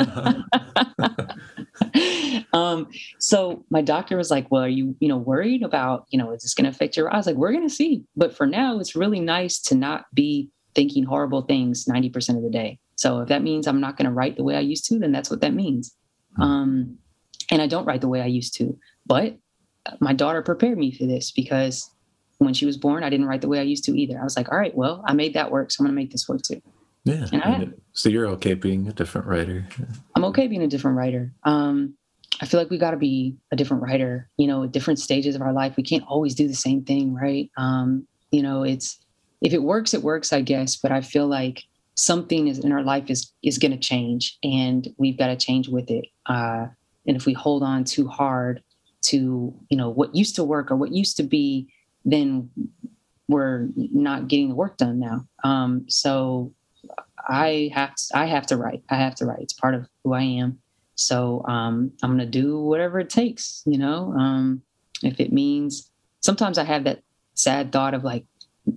[2.54, 2.88] um,
[3.20, 6.44] so my doctor was like, "Well, are you, you know, worried about, you know, is
[6.44, 8.80] this going to affect your?" I was like, "We're going to see." But for now,
[8.80, 12.80] it's really nice to not be thinking horrible things ninety percent of the day.
[12.96, 15.12] So if that means I'm not going to write the way I used to, then
[15.12, 15.94] that's what that means.
[16.38, 16.42] Hmm.
[16.42, 16.98] Um,
[17.52, 19.38] and I don't write the way I used to, but
[20.00, 21.90] my daughter prepared me for this because
[22.40, 24.20] when she was born, I didn't write the way I used to either.
[24.20, 26.12] I was like, all right, well, I made that work, so I'm going to make
[26.12, 26.62] this work too.
[27.04, 27.26] Yeah.
[27.32, 29.66] I, so you're okay being a different writer?
[30.16, 31.32] I'm okay being a different writer.
[31.44, 31.96] Um,
[32.42, 35.36] I feel like we got to be a different writer, you know, at different stages
[35.36, 35.78] of our life.
[35.78, 37.50] We can't always do the same thing, right?
[37.58, 39.00] Um, you know, it's
[39.42, 40.76] if it works, it works, I guess.
[40.76, 41.64] But I feel like
[41.96, 45.68] something is in our life is is going to change, and we've got to change
[45.68, 46.06] with it.
[46.26, 46.68] Uh,
[47.08, 48.62] and if we hold on too hard
[49.04, 51.68] to, you know, what used to work or what used to be,
[52.04, 52.50] then
[53.28, 55.26] we're not getting the work done now.
[55.44, 56.54] Um, so
[57.28, 58.84] I have to, I have to write.
[58.90, 59.40] I have to write.
[59.42, 60.60] It's part of who I am.
[60.96, 64.62] So um, I'm going to do whatever it takes, you know, um,
[65.04, 67.04] if it means sometimes I have that
[67.36, 68.26] sad thought of like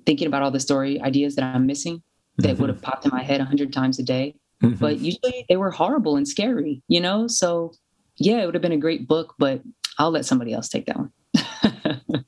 [0.06, 2.02] thinking about all the story ideas that I'm missing
[2.38, 2.60] that mm-hmm.
[2.60, 4.34] would have popped in my head a hundred times a day.
[4.62, 4.76] Mm-hmm.
[4.76, 7.26] But usually they were horrible and scary, you know?
[7.26, 7.72] So
[8.16, 9.62] yeah, it would have been a great book, but
[9.98, 11.12] I'll let somebody else take that one.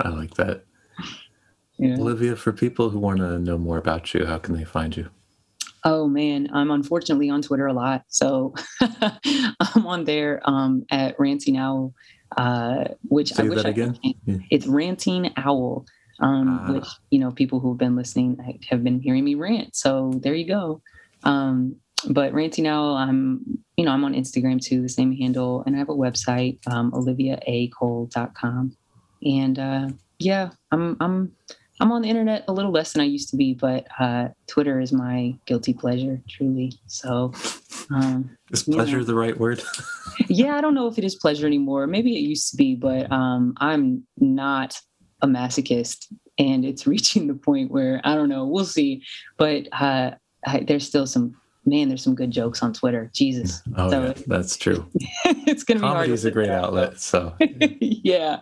[0.00, 0.64] I like that.
[1.78, 1.94] Yeah.
[1.94, 5.10] Olivia, for people who want to know more about you, how can they find you?
[5.84, 11.56] Oh man, I'm unfortunately on Twitter a lot, so I'm on there um, at Ranting
[11.56, 11.94] Owl,
[12.36, 13.98] uh, which Say I wish that I again.
[14.02, 14.38] Yeah.
[14.50, 15.86] It's Ranting Owl,
[16.20, 16.72] um, ah.
[16.72, 19.76] which you know people who've been listening have been hearing me rant.
[19.76, 20.82] So there you go.
[21.24, 21.76] Um,
[22.08, 25.78] but Ranting Owl, I'm you know I'm on Instagram too, the same handle, and I
[25.78, 28.76] have a website, um, oliviaacole.com,
[29.22, 29.88] and uh,
[30.18, 31.32] yeah, I'm I'm
[31.80, 34.80] I'm on the internet a little less than I used to be, but uh, Twitter
[34.80, 36.72] is my guilty pleasure, truly.
[36.86, 37.32] So,
[37.90, 39.04] um, is pleasure know.
[39.04, 39.62] the right word?
[40.28, 41.86] yeah, I don't know if it is pleasure anymore.
[41.86, 44.80] Maybe it used to be, but um, I'm not
[45.22, 48.46] a masochist, and it's reaching the point where I don't know.
[48.46, 49.02] We'll see,
[49.36, 50.12] but uh,
[50.46, 51.36] I, there's still some.
[51.66, 53.10] Man, there's some good jokes on Twitter.
[53.12, 53.62] Jesus.
[53.76, 54.86] Oh, so, yeah, that's true.
[55.24, 55.96] it's gonna be hard.
[55.96, 56.98] Comedy is a great outlet.
[56.98, 57.34] So
[57.80, 58.38] yeah,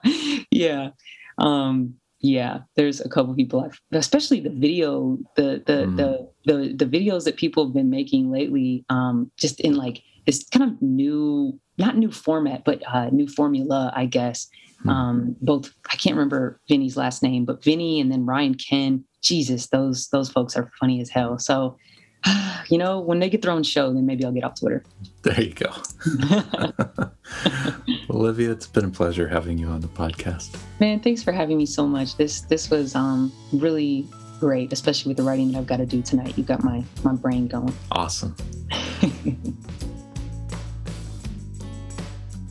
[0.53, 0.91] yeah.
[1.39, 5.97] Um, yeah there's a couple people I've, especially the video the the, mm.
[5.97, 10.45] the the the videos that people have been making lately um just in like this
[10.49, 14.49] kind of new, not new format, but uh, new formula, I guess.
[14.83, 14.89] Hmm.
[14.89, 19.05] Um, both I can't remember Vinny's last name, but Vinny and then Ryan Ken.
[19.23, 21.39] Jesus, those those folks are funny as hell.
[21.39, 21.77] So,
[22.69, 24.85] you know, when they get their own show, then maybe I'll get off Twitter.
[25.23, 25.73] There you go.
[28.11, 30.57] Olivia, it's been a pleasure having you on the podcast.
[30.81, 32.17] Man, thanks for having me so much.
[32.17, 34.07] This this was um really
[34.39, 36.37] great, especially with the writing that I've got to do tonight.
[36.37, 37.75] You got my my brain going.
[37.91, 38.37] Awesome.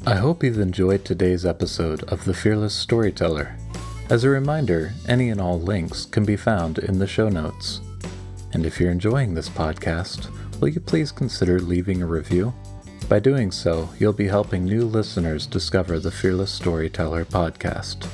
[0.07, 3.57] I hope you've enjoyed today's episode of The Fearless Storyteller.
[4.11, 7.81] As a reminder, any and all links can be found in the show notes.
[8.53, 10.29] And if you're enjoying this podcast,
[10.61, 12.53] will you please consider leaving a review?
[13.09, 18.07] By doing so, you'll be helping new listeners discover the Fearless Storyteller podcast.